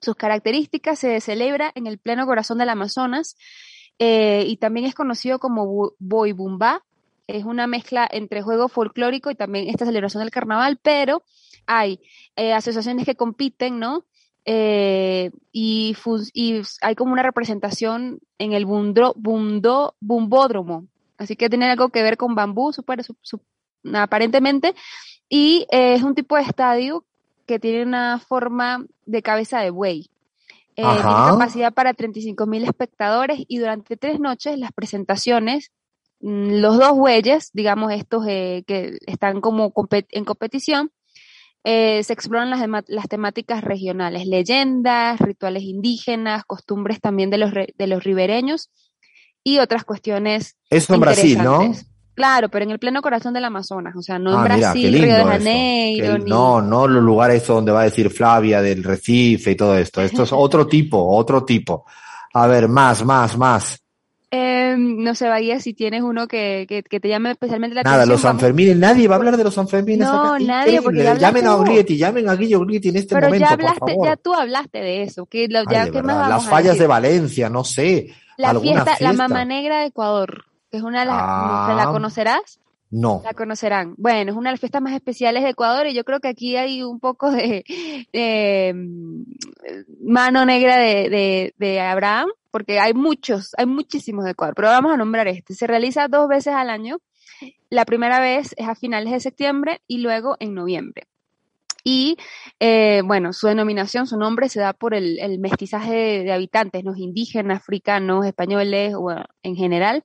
Sus 0.00 0.16
características 0.16 0.98
se 0.98 1.20
celebra 1.20 1.70
en 1.74 1.86
el 1.86 1.98
pleno 1.98 2.26
corazón 2.26 2.58
del 2.58 2.70
Amazonas 2.70 3.36
eh, 3.98 4.44
y 4.46 4.56
también 4.56 4.86
es 4.86 4.94
conocido 4.94 5.38
como 5.38 5.92
Boibumba. 5.98 6.82
Es 7.26 7.44
una 7.44 7.66
mezcla 7.66 8.08
entre 8.10 8.42
juego 8.42 8.68
folclórico 8.68 9.30
y 9.30 9.34
también 9.34 9.68
esta 9.68 9.84
celebración 9.84 10.22
del 10.22 10.30
carnaval, 10.30 10.78
pero 10.82 11.22
hay 11.66 12.00
eh, 12.36 12.52
asociaciones 12.52 13.04
que 13.04 13.16
compiten, 13.16 13.78
¿no? 13.78 14.04
Eh, 14.44 15.32
y, 15.50 15.96
y, 16.32 16.62
hay 16.80 16.94
como 16.94 17.12
una 17.12 17.24
representación 17.24 18.20
en 18.38 18.52
el 18.52 18.64
bundro, 18.64 19.12
bundo, 19.16 19.96
bumbódromo. 20.00 20.86
Así 21.18 21.34
que 21.34 21.48
tiene 21.48 21.70
algo 21.70 21.88
que 21.88 22.02
ver 22.02 22.16
con 22.16 22.34
bambú, 22.34 22.72
super, 22.72 23.04
aparentemente. 23.94 24.74
Y 25.28 25.66
es 25.70 26.02
un 26.02 26.14
tipo 26.14 26.36
de 26.36 26.42
estadio 26.42 27.04
que 27.46 27.58
tiene 27.58 27.82
una 27.82 28.20
forma 28.20 28.84
de 29.06 29.22
cabeza 29.22 29.60
de 29.60 29.70
buey. 29.70 30.10
Eh, 30.78 30.82
tiene 30.82 31.00
capacidad 31.00 31.72
para 31.72 31.94
35 31.94 32.46
mil 32.46 32.64
espectadores 32.64 33.40
y 33.48 33.58
durante 33.58 33.96
tres 33.96 34.20
noches 34.20 34.58
las 34.58 34.72
presentaciones, 34.72 35.72
los 36.20 36.78
dos 36.78 36.96
bueyes, 36.96 37.50
digamos 37.52 37.92
estos 37.92 38.24
eh, 38.28 38.64
que 38.66 38.98
están 39.06 39.40
como 39.40 39.72
en 39.90 40.24
competición, 40.24 40.90
eh, 41.64 42.02
se 42.04 42.12
exploran 42.12 42.48
las, 42.48 42.60
las, 42.86 43.08
temáticas 43.08 43.62
regionales, 43.64 44.26
leyendas, 44.26 45.20
rituales 45.20 45.64
indígenas, 45.64 46.44
costumbres 46.44 47.00
también 47.00 47.28
de 47.30 47.38
los, 47.38 47.52
de 47.52 47.86
los 47.86 48.04
ribereños 48.04 48.70
y 49.42 49.58
otras 49.58 49.84
cuestiones. 49.84 50.56
Eso 50.70 50.94
en 50.94 51.00
Brasil, 51.00 51.38
¿no? 51.42 51.72
Claro, 52.14 52.48
pero 52.48 52.64
en 52.64 52.70
el 52.70 52.78
pleno 52.78 53.02
corazón 53.02 53.34
del 53.34 53.44
Amazonas, 53.44 53.94
o 53.94 54.00
sea, 54.00 54.18
no 54.18 54.30
en 54.30 54.38
ah, 54.38 54.56
Brasil, 54.56 54.92
Río 54.92 55.16
de 55.16 55.24
Janeiro. 55.24 56.18
No, 56.18 56.62
no 56.62 56.88
los 56.88 57.02
lugares 57.02 57.46
donde 57.46 57.72
va 57.72 57.82
a 57.82 57.84
decir 57.84 58.10
Flavia 58.10 58.62
del 58.62 58.82
Recife 58.82 59.50
y 59.50 59.56
todo 59.56 59.76
esto. 59.76 60.00
Esto 60.00 60.22
es 60.22 60.32
otro 60.32 60.66
tipo, 60.66 60.98
otro 60.98 61.44
tipo. 61.44 61.84
A 62.32 62.46
ver, 62.46 62.68
más, 62.68 63.04
más, 63.04 63.36
más. 63.36 63.85
Eh, 64.30 64.74
no 64.78 65.14
sé, 65.14 65.28
Bahía, 65.28 65.60
si 65.60 65.72
tienes 65.72 66.02
uno 66.02 66.26
que, 66.26 66.66
que, 66.68 66.82
que 66.82 66.98
te 67.00 67.08
llame 67.08 67.30
especialmente 67.30 67.74
la 67.76 67.82
Nada, 67.84 67.96
atención. 67.98 68.12
los 68.12 68.20
Sanfermines, 68.22 68.76
nadie 68.76 69.06
va 69.06 69.14
a 69.14 69.18
hablar 69.18 69.36
de 69.36 69.44
los 69.44 69.54
Sanfermines. 69.54 70.06
No, 70.06 70.38
nadie, 70.38 70.82
porque 70.82 71.02
Llamen 71.18 71.46
a 71.46 71.54
Oglietti, 71.56 71.96
llamen 71.96 72.28
a 72.28 72.34
Guillo 72.34 72.60
Oglietti 72.60 72.88
en 72.88 72.96
este 72.96 73.14
pero 73.14 73.28
momento, 73.28 73.46
ya 73.46 73.52
hablaste, 73.54 73.78
por 73.80 73.88
favor. 73.90 74.06
ya 74.06 74.16
tú 74.16 74.34
hablaste 74.34 74.78
de 74.80 75.02
eso. 75.04 75.26
Que 75.26 75.46
lo, 75.48 75.62
ya, 75.70 75.82
Ay, 75.82 75.86
de 75.86 75.92
¿qué 75.92 76.02
más 76.02 76.16
verdad, 76.16 76.28
vamos 76.30 76.44
Las 76.44 76.46
a 76.46 76.50
fallas 76.50 76.64
decir? 76.72 76.80
de 76.82 76.86
Valencia, 76.88 77.48
no 77.50 77.62
sé. 77.64 78.08
La 78.36 78.58
fiesta, 78.58 78.96
la. 79.00 79.12
Mamá 79.12 79.44
Negra 79.44 79.80
de 79.80 79.86
Ecuador, 79.86 80.44
que 80.70 80.78
es 80.78 80.82
una 80.82 81.00
de 81.00 81.06
las, 81.06 81.16
Ah. 81.18 81.74
¿la 81.76 81.86
conocerás? 81.86 82.58
No. 82.90 83.20
La 83.24 83.32
conocerán. 83.32 83.94
Bueno, 83.96 84.30
es 84.32 84.36
una 84.36 84.50
de 84.50 84.54
las 84.54 84.60
fiestas 84.60 84.82
más 84.82 84.92
especiales 84.94 85.42
de 85.44 85.50
Ecuador 85.50 85.86
y 85.86 85.94
yo 85.94 86.04
creo 86.04 86.20
que 86.20 86.28
aquí 86.28 86.56
hay 86.56 86.82
un 86.82 86.98
poco 87.00 87.30
de, 87.30 87.64
de, 88.12 88.72
mm, 88.74 89.22
mano 90.12 90.44
negra 90.46 90.76
de, 90.78 91.08
de, 91.10 91.54
de 91.58 91.80
Abraham, 91.80 92.28
porque 92.56 92.80
hay 92.80 92.94
muchos, 92.94 93.52
hay 93.58 93.66
muchísimos 93.66 94.24
de 94.24 94.30
Ecuador, 94.30 94.54
pero 94.54 94.68
vamos 94.68 94.94
a 94.94 94.96
nombrar 94.96 95.28
este. 95.28 95.52
Se 95.54 95.66
realiza 95.66 96.08
dos 96.08 96.26
veces 96.26 96.54
al 96.54 96.70
año. 96.70 97.00
La 97.68 97.84
primera 97.84 98.18
vez 98.18 98.54
es 98.56 98.66
a 98.66 98.74
finales 98.74 99.12
de 99.12 99.20
septiembre 99.20 99.82
y 99.86 99.98
luego 99.98 100.36
en 100.40 100.54
noviembre. 100.54 101.02
Y 101.84 102.16
eh, 102.58 103.02
bueno, 103.04 103.34
su 103.34 103.46
denominación, 103.46 104.06
su 104.06 104.16
nombre 104.16 104.48
se 104.48 104.58
da 104.60 104.72
por 104.72 104.94
el, 104.94 105.18
el 105.18 105.38
mestizaje 105.38 105.92
de, 105.94 106.22
de 106.24 106.32
habitantes, 106.32 106.82
los 106.82 106.96
indígenas, 106.96 107.58
africanos, 107.58 108.24
españoles, 108.24 108.94
bueno, 108.96 109.24
en 109.42 109.54
general. 109.54 110.02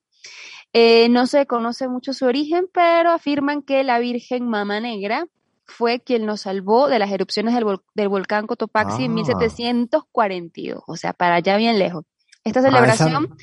Eh, 0.74 1.08
no 1.10 1.26
se 1.28 1.46
conoce 1.46 1.88
mucho 1.88 2.12
su 2.12 2.26
origen, 2.26 2.66
pero 2.74 3.12
afirman 3.12 3.62
que 3.62 3.84
la 3.86 4.00
Virgen 4.00 4.46
Mama 4.50 4.82
Negra 4.82 5.26
fue 5.66 6.02
quien 6.02 6.26
nos 6.26 6.42
salvó 6.42 6.90
de 6.90 7.00
las 7.00 7.12
erupciones 7.12 7.56
del, 7.56 7.64
vol- 7.64 7.82
del 7.96 8.10
volcán 8.10 8.46
Cotopaxi 8.46 9.06
en 9.06 9.12
Ah. 9.12 9.16
1742, 9.16 10.84
o 10.86 10.96
sea, 10.98 11.14
para 11.14 11.36
allá 11.36 11.56
bien 11.56 11.80
lejos. 11.80 12.04
Esta 12.44 12.60
Ah, 12.60 12.64
esa- 12.64 12.72
celebración, 12.72 13.38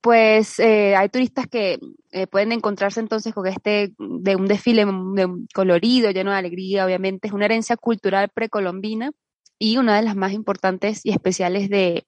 pues 0.00 0.58
eh, 0.58 0.96
hay 0.96 1.08
turistas 1.10 1.46
que 1.46 1.78
eh, 2.10 2.26
pueden 2.26 2.52
encontrarse 2.52 3.00
entonces 3.00 3.34
con 3.34 3.46
este 3.46 3.92
de 3.98 4.36
un 4.36 4.46
desfile 4.46 4.84
de 4.86 5.24
un 5.26 5.46
colorido, 5.54 6.10
lleno 6.10 6.30
de 6.30 6.38
alegría, 6.38 6.86
obviamente 6.86 7.28
es 7.28 7.34
una 7.34 7.44
herencia 7.44 7.76
cultural 7.76 8.30
precolombina 8.32 9.10
y 9.58 9.76
una 9.76 9.96
de 9.96 10.02
las 10.02 10.16
más 10.16 10.32
importantes 10.32 11.00
y 11.04 11.10
especiales 11.10 11.68
de, 11.68 12.06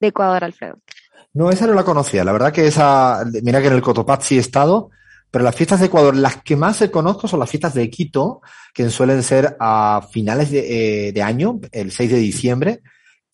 de 0.00 0.06
Ecuador, 0.06 0.42
Alfredo. 0.42 0.78
No, 1.34 1.50
esa 1.50 1.66
no 1.66 1.74
la 1.74 1.84
conocía. 1.84 2.24
La 2.24 2.32
verdad 2.32 2.52
que 2.52 2.66
esa, 2.66 3.24
mira 3.42 3.60
que 3.60 3.66
en 3.66 3.74
el 3.74 3.82
Cotopaxi 3.82 4.36
he 4.36 4.40
estado, 4.40 4.90
pero 5.30 5.44
las 5.44 5.54
fiestas 5.54 5.80
de 5.80 5.86
Ecuador, 5.86 6.16
las 6.16 6.42
que 6.42 6.56
más 6.56 6.82
conozco 6.90 7.28
son 7.28 7.40
las 7.40 7.50
fiestas 7.50 7.74
de 7.74 7.90
Quito, 7.90 8.40
que 8.72 8.88
suelen 8.88 9.22
ser 9.22 9.56
a 9.60 10.00
finales 10.10 10.50
de, 10.50 11.08
eh, 11.08 11.12
de 11.12 11.22
año, 11.22 11.60
el 11.72 11.90
6 11.90 12.10
de 12.10 12.18
diciembre, 12.18 12.80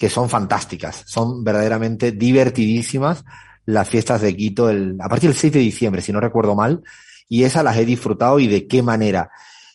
que 0.00 0.08
son 0.08 0.30
fantásticas. 0.30 1.04
Son 1.06 1.44
verdaderamente 1.44 2.10
divertidísimas 2.12 3.22
las 3.66 3.86
fiestas 3.86 4.22
de 4.22 4.34
Quito, 4.34 4.70
el, 4.70 4.96
a 4.98 5.10
partir 5.10 5.28
del 5.28 5.38
6 5.38 5.52
de 5.52 5.60
diciembre, 5.60 6.00
si 6.00 6.10
no 6.10 6.20
recuerdo 6.20 6.54
mal, 6.54 6.80
y 7.28 7.44
esas 7.44 7.62
las 7.62 7.76
he 7.76 7.84
disfrutado 7.84 8.40
y 8.40 8.46
de 8.46 8.66
qué 8.66 8.82
manera. 8.82 9.30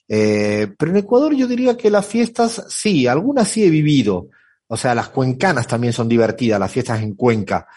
Eh, 0.10 0.74
pero 0.80 0.92
en 0.92 0.98
Ecuador 0.98 1.36
yo 1.36 1.48
diría 1.48 1.78
que 1.78 1.92
las 1.92 2.08
fiestas, 2.08 2.66
sí, 2.70 3.06
algunas 3.06 3.48
sí 3.48 3.66
he 3.66 3.70
vivido. 3.70 4.30
O 4.66 4.76
sea, 4.76 4.96
las 4.96 5.10
cuencanas 5.10 5.68
también 5.68 5.94
son 5.94 6.10
divertidas, 6.10 6.60
las 6.60 6.72
fiestas 6.72 7.04
en 7.04 7.14
Cuenca. 7.14 7.68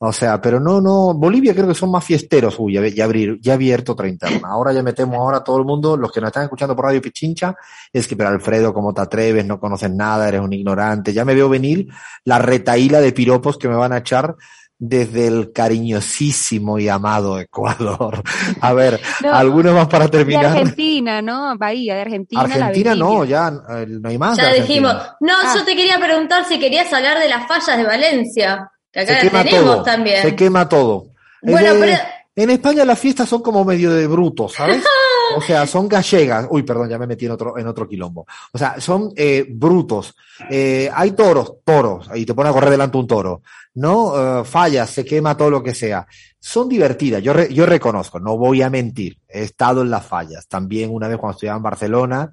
O 0.00 0.12
sea, 0.12 0.40
pero 0.40 0.60
no, 0.60 0.80
no, 0.80 1.12
Bolivia 1.14 1.52
creo 1.54 1.66
que 1.66 1.74
son 1.74 1.90
más 1.90 2.04
fiesteros. 2.04 2.54
Uy, 2.58 2.74
ya, 2.74 2.86
ya, 2.86 3.04
abrir, 3.04 3.38
ya 3.40 3.54
abierto 3.54 3.96
30. 3.96 4.28
Ahora 4.44 4.72
ya 4.72 4.82
metemos 4.82 5.16
ahora 5.16 5.38
a 5.38 5.44
todo 5.44 5.58
el 5.58 5.64
mundo, 5.64 5.96
los 5.96 6.12
que 6.12 6.20
nos 6.20 6.28
están 6.28 6.44
escuchando 6.44 6.76
por 6.76 6.84
Radio 6.84 7.02
Pichincha, 7.02 7.56
es 7.92 8.06
que, 8.06 8.14
pero 8.14 8.28
Alfredo, 8.28 8.72
¿cómo 8.72 8.94
te 8.94 9.00
atreves? 9.00 9.44
No 9.44 9.58
conoces 9.58 9.90
nada, 9.90 10.28
eres 10.28 10.40
un 10.40 10.52
ignorante. 10.52 11.12
Ya 11.12 11.24
me 11.24 11.34
veo 11.34 11.48
venir 11.48 11.88
la 12.24 12.38
retaíla 12.38 13.00
de 13.00 13.12
piropos 13.12 13.58
que 13.58 13.68
me 13.68 13.74
van 13.74 13.92
a 13.92 13.98
echar 13.98 14.36
desde 14.80 15.26
el 15.26 15.50
cariñosísimo 15.52 16.78
y 16.78 16.88
amado 16.88 17.40
Ecuador. 17.40 18.22
A 18.60 18.72
ver, 18.72 19.00
No, 19.24 19.34
algunos 19.34 19.74
más 19.74 19.88
para 19.88 20.04
De 20.04 20.10
terminar. 20.10 20.46
Argentina, 20.46 21.20
¿no? 21.20 21.56
Bahía, 21.58 21.96
de 21.96 22.00
Argentina. 22.02 22.46
la 22.46 22.54
Argentina 22.66 22.94
no, 22.94 23.18
vendimia. 23.20 23.52
ya 23.68 23.76
eh, 23.80 23.86
no 23.88 24.08
hay 24.08 24.18
más. 24.18 24.36
Ya 24.36 24.52
de 24.52 24.60
dijimos. 24.60 24.94
No, 25.20 25.32
Ah. 25.44 25.54
yo 25.56 25.64
te 25.64 25.74
quería 25.74 25.98
preguntar 25.98 26.44
si 26.44 26.60
querías 26.60 26.92
hablar 26.92 27.18
de 27.18 27.28
las 27.28 27.48
fallas 27.48 27.76
de 27.76 27.84
Valencia, 27.84 28.70
que 28.92 29.00
acá 29.00 29.14
Se 29.20 29.28
quema 29.28 29.44
tenemos 29.44 29.74
todo. 29.76 29.82
también. 29.82 30.22
Se 30.22 30.36
quema 30.36 30.68
todo. 30.68 31.06
Bueno, 31.42 31.74
de- 31.74 31.80
pero- 31.80 31.98
En 32.36 32.50
España 32.50 32.84
las 32.84 32.98
fiestas 33.00 33.28
son 33.28 33.42
como 33.42 33.64
medio 33.64 33.92
de 33.92 34.06
brutos, 34.06 34.54
¿sabes? 34.54 34.82
O 35.36 35.42
sea, 35.42 35.66
son 35.66 35.88
gallegas. 35.88 36.46
Uy, 36.50 36.62
perdón, 36.62 36.88
ya 36.88 36.96
me 36.98 37.06
metí 37.06 37.26
en 37.26 37.32
otro, 37.32 37.58
en 37.58 37.66
otro 37.66 37.86
quilombo. 37.86 38.26
O 38.50 38.56
sea, 38.56 38.80
son 38.80 39.12
eh, 39.14 39.44
brutos. 39.46 40.14
Eh, 40.48 40.90
hay 40.94 41.10
toros, 41.10 41.56
toros, 41.66 42.08
y 42.14 42.24
te 42.24 42.32
pone 42.32 42.48
a 42.48 42.52
correr 42.54 42.70
delante 42.70 42.96
un 42.96 43.06
toro. 43.06 43.42
No, 43.74 44.40
Eh, 44.40 44.44
fallas, 44.46 44.88
se 44.88 45.04
quema 45.04 45.36
todo 45.36 45.50
lo 45.50 45.62
que 45.62 45.74
sea. 45.74 46.06
Son 46.40 46.66
divertidas, 46.66 47.22
yo, 47.22 47.34
re- 47.34 47.52
yo 47.52 47.66
reconozco, 47.66 48.18
no 48.18 48.38
voy 48.38 48.62
a 48.62 48.70
mentir. 48.70 49.18
He 49.28 49.42
estado 49.42 49.82
en 49.82 49.90
las 49.90 50.06
fallas. 50.06 50.48
También 50.48 50.88
una 50.90 51.08
vez 51.08 51.18
cuando 51.18 51.34
estudiaba 51.34 51.58
en 51.58 51.62
Barcelona, 51.62 52.30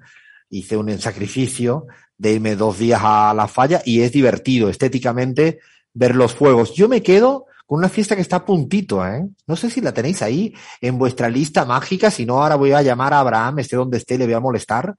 hice 0.48 0.78
un 0.78 0.98
sacrificio 0.98 1.86
de 2.16 2.32
irme 2.32 2.56
dos 2.56 2.78
días 2.78 3.00
a 3.04 3.34
la 3.36 3.46
falla 3.46 3.82
y 3.84 4.00
es 4.00 4.10
divertido 4.10 4.70
estéticamente 4.70 5.58
ver 5.96 6.14
los 6.14 6.34
fuegos. 6.34 6.74
Yo 6.74 6.88
me 6.88 7.02
quedo 7.02 7.46
con 7.64 7.78
una 7.78 7.88
fiesta 7.88 8.14
que 8.14 8.22
está 8.22 8.36
a 8.36 8.44
puntito, 8.44 9.04
¿eh? 9.04 9.26
No 9.46 9.56
sé 9.56 9.70
si 9.70 9.80
la 9.80 9.92
tenéis 9.92 10.22
ahí 10.22 10.54
en 10.80 10.98
vuestra 10.98 11.28
lista 11.28 11.64
mágica, 11.64 12.10
si 12.10 12.24
no 12.24 12.42
ahora 12.42 12.54
voy 12.54 12.72
a 12.72 12.82
llamar 12.82 13.12
a 13.12 13.20
Abraham, 13.20 13.58
esté 13.58 13.76
donde 13.76 13.96
esté, 13.96 14.16
le 14.18 14.26
voy 14.26 14.34
a 14.34 14.40
molestar. 14.40 14.94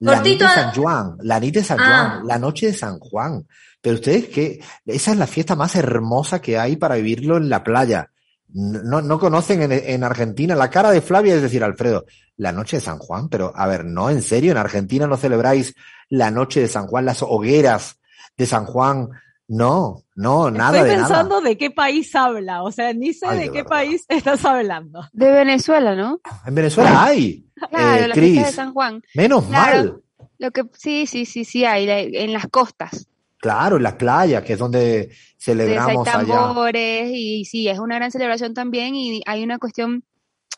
La 0.00 0.14
Cortito, 0.14 0.44
nit 0.44 0.48
de 0.48 0.60
San 0.60 0.74
Juan, 0.74 1.16
la 1.20 1.38
nit 1.38 1.54
de 1.54 1.62
San 1.62 1.78
Ah. 1.78 1.84
Juan, 1.84 2.26
la 2.26 2.38
noche 2.38 2.66
de 2.66 2.72
San 2.72 2.98
Juan. 2.98 3.46
Pero 3.82 3.94
ustedes 3.96 4.28
que 4.28 4.60
esa 4.86 5.12
es 5.12 5.18
la 5.18 5.26
fiesta 5.26 5.54
más 5.54 5.76
hermosa 5.76 6.40
que 6.40 6.58
hay 6.58 6.76
para 6.76 6.96
vivirlo 6.96 7.36
en 7.36 7.48
la 7.48 7.62
playa. 7.62 8.10
No, 8.52 9.00
no 9.02 9.20
conocen 9.20 9.62
en, 9.62 9.72
en 9.72 10.02
Argentina 10.02 10.56
la 10.56 10.70
cara 10.70 10.90
de 10.90 11.02
Flavia, 11.02 11.34
es 11.36 11.42
decir, 11.42 11.62
Alfredo, 11.62 12.06
la 12.36 12.50
noche 12.50 12.78
de 12.78 12.80
San 12.80 12.98
Juan, 12.98 13.28
pero 13.28 13.52
a 13.54 13.66
ver, 13.68 13.84
no, 13.84 14.10
en 14.10 14.22
serio, 14.22 14.50
en 14.50 14.58
Argentina 14.58 15.06
no 15.06 15.16
celebráis 15.16 15.74
la 16.08 16.30
noche 16.32 16.60
de 16.60 16.68
San 16.68 16.86
Juan, 16.86 17.04
las 17.04 17.22
hogueras 17.22 18.00
de 18.36 18.46
San 18.46 18.64
Juan, 18.64 19.10
no, 19.52 20.04
no, 20.14 20.50
nada 20.50 20.78
Estoy 20.78 20.90
de 20.90 20.96
pensando 20.96 21.36
nada. 21.40 21.48
de 21.48 21.58
qué 21.58 21.70
país 21.72 22.14
habla, 22.14 22.62
o 22.62 22.70
sea, 22.70 22.92
ni 22.92 23.12
sé 23.12 23.26
Ay, 23.26 23.38
de, 23.38 23.44
de 23.46 23.50
qué 23.52 23.64
país 23.64 24.04
estás 24.08 24.44
hablando. 24.44 25.00
De 25.12 25.30
Venezuela, 25.30 25.94
¿no? 25.96 26.20
En 26.46 26.54
Venezuela 26.54 27.04
hay, 27.04 27.44
Claro, 27.70 28.04
eh, 28.04 28.08
la 28.08 28.14
Cris, 28.14 28.30
fiesta 28.32 28.46
de 28.46 28.52
San 28.54 28.72
Juan. 28.72 29.02
menos 29.14 29.44
Claro. 29.46 29.76
mal. 29.76 30.02
Lo 30.38 30.50
que 30.52 30.62
sí, 30.72 31.06
sí, 31.06 31.26
sí, 31.26 31.44
sí 31.44 31.64
hay 31.64 31.84
la- 31.86 31.98
en 32.00 32.32
las 32.32 32.46
costas. 32.46 33.08
Claro, 33.38 33.76
en 33.78 33.82
las 33.82 33.94
playas, 33.94 34.42
que 34.44 34.52
es 34.52 34.58
donde 34.58 35.08
Sí, 35.10 35.16
hay 35.16 35.36
celebramos 35.56 36.06
allá. 36.08 36.34
tambores 36.34 37.10
y 37.12 37.44
sí, 37.44 37.68
es 37.68 37.78
una 37.78 37.96
gran 37.96 38.10
celebración 38.10 38.54
también 38.54 38.94
y 38.94 39.20
hay 39.26 39.42
una 39.42 39.58
cuestión 39.58 40.04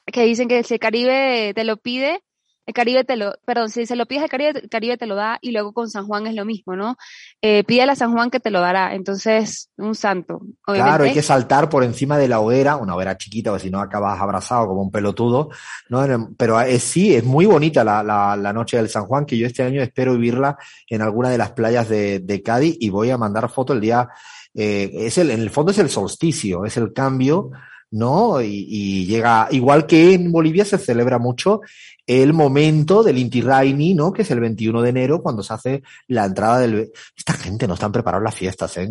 que 0.05 0.25
dicen 0.25 0.49
que 0.49 0.63
si 0.65 0.75
el 0.75 0.81
Caribe 0.81 1.53
te 1.55 1.65
lo 1.65 1.77
pide, 1.79 2.21
el 2.67 2.75
Caribe 2.75 3.05
te 3.05 3.17
lo, 3.17 3.35
perdón, 3.45 3.71
si 3.71 3.87
se 3.87 3.97
lo 3.97 4.07
pides 4.07 4.23
al 4.23 4.29
Caribe, 4.29 4.61
el 4.61 4.69
Caribe 4.69 4.97
te 4.97 5.07
lo 5.07 5.15
da 5.15 5.39
y 5.41 5.51
luego 5.51 5.73
con 5.73 5.91
San 5.91 6.07
Juan 6.07 6.27
es 6.27 6.35
lo 6.35 6.45
mismo, 6.45 6.77
¿no? 6.77 6.97
Eh, 7.41 7.65
pídele 7.65 7.93
a 7.93 7.97
San 7.97 8.13
Juan 8.13 8.31
que 8.31 8.41
te 8.41 8.51
lo 8.51 8.61
dará. 8.61 8.95
Entonces, 8.95 9.71
un 9.77 9.95
santo. 9.95 10.43
Claro, 10.63 11.05
hay 11.05 11.13
que 11.13 11.23
saltar 11.23 11.69
por 11.69 11.83
encima 11.83 12.19
de 12.19 12.29
la 12.29 12.41
hoguera, 12.41 12.77
una 12.77 12.95
hoguera 12.95 13.17
chiquita, 13.17 13.51
porque 13.51 13.65
si 13.65 13.71
no 13.71 13.81
acabas 13.81 14.21
abrazado 14.21 14.69
como 14.69 14.83
un 14.83 14.91
pelotudo, 14.91 15.51
¿no? 15.89 16.31
Pero 16.37 16.61
es, 16.61 16.83
sí, 16.83 17.15
es 17.15 17.25
muy 17.25 17.47
bonita 17.47 17.83
la, 17.83 18.03
la, 18.03 18.37
la, 18.37 18.53
noche 18.53 18.77
del 18.77 18.89
San 18.89 19.07
Juan, 19.07 19.27
que 19.27 19.37
yo 19.37 19.47
este 19.47 19.63
año 19.63 19.83
espero 19.83 20.13
vivirla 20.13 20.57
en 20.89 21.03
alguna 21.03 21.31
de 21.31 21.39
las 21.39 21.53
playas 21.53 21.89
de, 21.89 22.21
de 22.21 22.43
Cádiz 22.43 22.77
y 22.79 22.91
voy 22.91 23.11
a 23.11 23.19
mandar 23.19 23.51
foto 23.51 23.73
el 23.73 23.81
día, 23.81 24.09
eh, 24.55 24.91
es 24.95 25.19
el, 25.19 25.31
en 25.31 25.41
el 25.41 25.51
fondo 25.51 25.73
es 25.73 25.79
el 25.79 25.91
solsticio, 25.91 26.65
es 26.65 26.77
el 26.77 26.93
cambio, 26.93 27.51
¿no? 27.93 28.43
Y, 28.43 28.67
y, 28.69 29.07
llega, 29.07 29.49
igual 29.51 29.87
que 29.87 30.15
en 30.15 30.33
Bolivia 30.33 30.65
se 30.65 30.79
celebra 30.79 31.19
mucho 31.19 31.61
el 32.07 32.33
momento 32.33 33.03
del 33.03 33.19
Inti 33.19 33.41
Raimi, 33.41 33.95
¿no? 33.95 34.13
Que 34.13 34.23
es 34.23 34.31
el 34.31 34.41
21 34.41 34.83
de 34.83 34.89
enero, 34.89 35.23
cuando 35.23 35.43
se 35.43 35.55
hace 35.55 35.83
la 36.09 36.25
entrada 36.25 36.59
del... 36.59 36.91
Esta 37.17 37.35
gente 37.35 37.69
no 37.69 37.75
están 37.75 37.93
preparados 37.93 38.25
las 38.25 38.35
fiestas, 38.35 38.77
¿eh? 38.79 38.91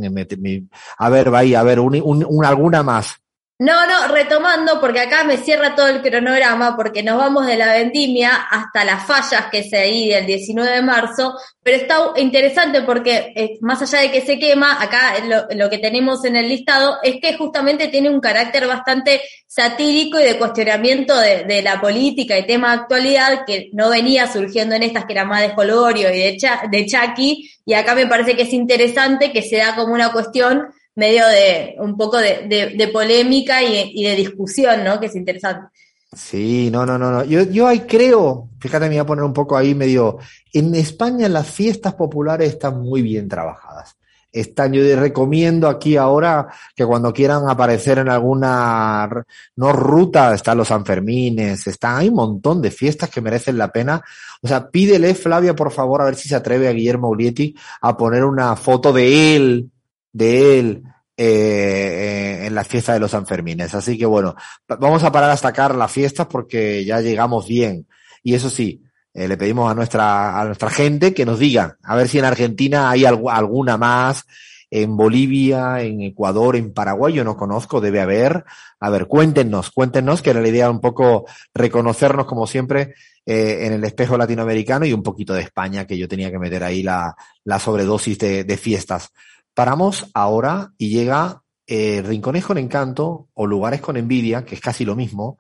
A 0.98 1.10
ver, 1.10 1.30
vaya, 1.30 1.60
a 1.60 1.64
ver, 1.64 1.80
un, 1.80 2.00
un, 2.02 2.26
un, 2.28 2.46
alguna 2.46 2.84
más. 2.84 3.18
No, 3.62 3.86
no, 3.86 4.08
retomando, 4.08 4.82
porque 4.82 5.02
acá 5.02 5.24
me 5.24 5.38
cierra 5.38 5.76
todo 5.76 5.86
el 5.86 6.02
cronograma, 6.02 6.76
porque 6.76 7.04
nos 7.04 7.20
vamos 7.20 7.46
de 7.46 7.58
la 7.58 7.74
vendimia 7.74 8.32
hasta 8.50 8.84
las 8.84 9.06
fallas, 9.06 9.52
que 9.52 9.60
es 9.60 9.72
ahí 9.74 10.10
del 10.10 10.26
19 10.26 10.78
de 10.78 10.82
marzo, 10.82 11.36
pero 11.62 11.78
está 11.78 12.00
interesante 12.16 12.82
porque 12.82 13.32
eh, 13.36 13.60
más 13.62 13.80
allá 13.84 14.02
de 14.02 14.10
que 14.10 14.22
se 14.22 14.40
quema, 14.40 14.82
acá 14.82 15.14
lo, 15.54 15.70
que 15.70 15.78
tenemos 15.78 16.26
en 16.26 16.38
el 16.38 16.50
listado 16.50 16.98
es 17.04 17.22
que 17.22 17.38
justamente 17.38 17.90
tiene 17.90 18.10
un 18.10 18.20
carácter 18.20 18.66
bastante 18.66 19.22
satírico 19.46 20.20
y 20.20 20.24
de 20.24 20.40
cuestionamiento 20.40 21.16
de, 21.20 21.62
la 21.62 21.80
política 21.80 22.40
y 22.40 22.48
tema 22.48 22.70
de 22.70 22.82
actualidad 22.82 23.46
que 23.46 23.70
no 23.74 23.92
venía 23.92 24.26
surgiendo 24.26 24.74
en 24.74 24.82
estas 24.82 25.06
que 25.06 25.14
era 25.14 25.26
más 25.26 25.42
de 25.42 25.50
Jolgorio 25.50 26.12
y 26.12 26.18
de, 26.18 26.36
Cha, 26.36 26.64
de 26.68 26.88
Chucky, 26.88 27.52
y 27.64 27.76
acá 27.76 27.94
me 27.94 28.08
parece 28.08 28.36
que 28.36 28.42
es 28.42 28.54
interesante 28.54 29.32
que 29.32 29.44
se 29.44 29.58
da 29.58 29.76
como 29.76 29.94
una 29.94 30.12
cuestión 30.12 30.74
medio 30.96 31.28
de 31.28 31.76
un 31.80 31.96
poco 31.98 32.18
de, 32.18 32.48
de, 32.48 32.76
de 32.76 32.88
polémica 32.90 33.62
y, 33.64 34.04
de 34.04 34.16
discusión, 34.16 34.84
¿no? 34.84 35.00
Que 35.00 35.08
es 35.08 35.16
interesante. 35.16 35.68
Sí, 36.14 36.70
no, 36.72 36.86
no, 36.86 36.98
no, 36.98 37.10
no. 37.12 37.24
Yo, 37.24 37.44
yo 37.44 37.68
ahí 37.68 37.82
creo, 37.82 38.50
fíjate, 38.60 38.86
me 38.86 38.96
voy 38.96 39.00
a 39.00 39.06
poner 39.06 39.24
un 39.24 39.34
poco 39.34 39.56
ahí 39.56 39.74
medio. 39.74 40.18
En 40.52 40.76
España 40.76 41.30
las 41.30 41.50
fiestas 41.50 41.94
populares 41.94 42.50
están 42.50 42.82
muy 42.82 43.02
bien 43.02 43.30
trabajadas. 43.30 43.96
Están, 44.34 44.72
yo 44.72 44.82
recomiendo 44.98 45.68
aquí 45.68 45.98
ahora 45.98 46.48
que 46.74 46.86
cuando 46.86 47.14
quieran 47.14 47.50
aparecer 47.50 47.98
en 47.98 48.10
alguna 48.10 49.10
no 49.58 49.74
ruta, 49.74 50.34
están 50.34 50.58
los 50.58 50.70
Sanfermines, 50.70 51.68
están, 51.68 51.98
hay 51.98 52.10
un 52.10 52.16
montón 52.16 52.62
de 52.62 52.72
fiestas 52.72 53.10
que 53.10 53.20
merecen 53.20 53.58
la 53.58 53.72
pena. 53.72 54.02
O 54.42 54.48
sea, 54.48 54.70
pídele, 54.70 55.16
Flavia, 55.16 55.54
por 55.54 55.72
favor, 55.72 56.02
a 56.02 56.06
ver 56.06 56.16
si 56.16 56.30
se 56.30 56.36
atreve 56.36 56.68
a 56.70 56.72
Guillermo 56.72 57.10
Ulietti 57.10 57.56
a 57.82 57.98
poner 57.98 58.24
una 58.24 58.56
foto 58.56 58.94
de 58.94 59.36
él 59.36 59.72
de 60.14 60.60
él 60.60 60.84
eh, 61.18 62.44
en 62.46 62.56
la 62.56 62.64
fiesta 62.64 62.94
de 62.94 63.00
los 63.00 63.12
Sanfermines. 63.12 63.74
Así 63.76 63.98
que 63.98 64.06
bueno, 64.06 64.36
vamos 64.68 65.04
a 65.04 65.12
parar 65.12 65.30
hasta 65.30 65.50
acá 65.50 65.70
las 65.70 65.92
fiestas 65.92 66.28
porque 66.28 66.84
ya 66.86 67.02
llegamos 67.02 67.48
bien. 67.48 67.88
Y 68.24 68.34
eso 68.34 68.50
sí, 68.50 68.84
eh, 69.14 69.28
le 69.28 69.38
pedimos 69.38 69.70
a 69.70 69.76
nuestra, 69.76 70.40
a 70.40 70.46
nuestra 70.46 70.70
gente 70.70 71.14
que 71.14 71.26
nos 71.26 71.40
diga, 71.40 71.78
a 71.84 71.96
ver 71.96 72.08
si 72.08 72.20
en 72.20 72.26
Argentina 72.26 72.90
hay 72.90 73.06
algo, 73.06 73.30
alguna 73.30 73.78
más, 73.78 74.26
en 74.72 74.96
Bolivia, 74.96 75.82
en 75.82 76.02
Ecuador, 76.02 76.56
en 76.56 76.74
Paraguay, 76.74 77.14
yo 77.14 77.26
no 77.26 77.36
conozco, 77.36 77.82
debe 77.82 78.00
haber. 78.00 78.46
A 78.80 78.90
ver, 78.90 79.08
cuéntenos, 79.08 79.70
cuéntenos, 79.70 80.22
que 80.22 80.30
era 80.30 80.40
la 80.40 80.48
idea 80.48 80.70
un 80.70 80.80
poco 80.80 81.26
reconocernos 81.54 82.26
como 82.26 82.48
siempre 82.48 82.96
eh, 83.26 83.66
en 83.66 83.74
el 83.74 83.84
espejo 83.84 84.18
latinoamericano 84.18 84.86
y 84.86 84.94
un 84.94 85.04
poquito 85.04 85.34
de 85.34 85.42
España, 85.42 85.86
que 85.86 85.98
yo 85.98 86.08
tenía 86.08 86.32
que 86.32 86.40
meter 86.40 86.64
ahí 86.64 86.84
la, 86.84 87.14
la 87.44 87.60
sobredosis 87.60 88.18
de, 88.18 88.46
de 88.46 88.58
fiestas. 88.58 89.12
Paramos 89.54 90.10
ahora 90.14 90.74
y 90.78 90.90
llega 90.90 91.42
eh, 91.68 92.02
Rincones 92.06 92.46
con 92.46 92.58
Encanto 92.58 93.30
o 93.34 93.48
Lugares 93.48 93.80
con 93.80 93.96
Envidia, 93.96 94.44
que 94.44 94.56
es 94.56 94.62
casi 94.62 94.84
lo 94.84 94.96
mismo. 94.96 95.38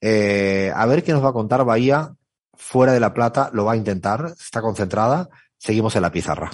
Eh, 0.00 0.72
a 0.72 0.86
ver 0.86 1.02
qué 1.02 1.12
nos 1.12 1.24
va 1.24 1.30
a 1.30 1.32
contar 1.32 1.64
Bahía 1.64 2.14
fuera 2.54 2.92
de 2.92 3.00
La 3.00 3.12
Plata, 3.12 3.50
lo 3.52 3.64
va 3.64 3.72
a 3.72 3.76
intentar, 3.76 4.32
está 4.38 4.60
concentrada. 4.60 5.28
Seguimos 5.58 5.96
en 5.96 6.02
la 6.02 6.12
pizarra. 6.12 6.52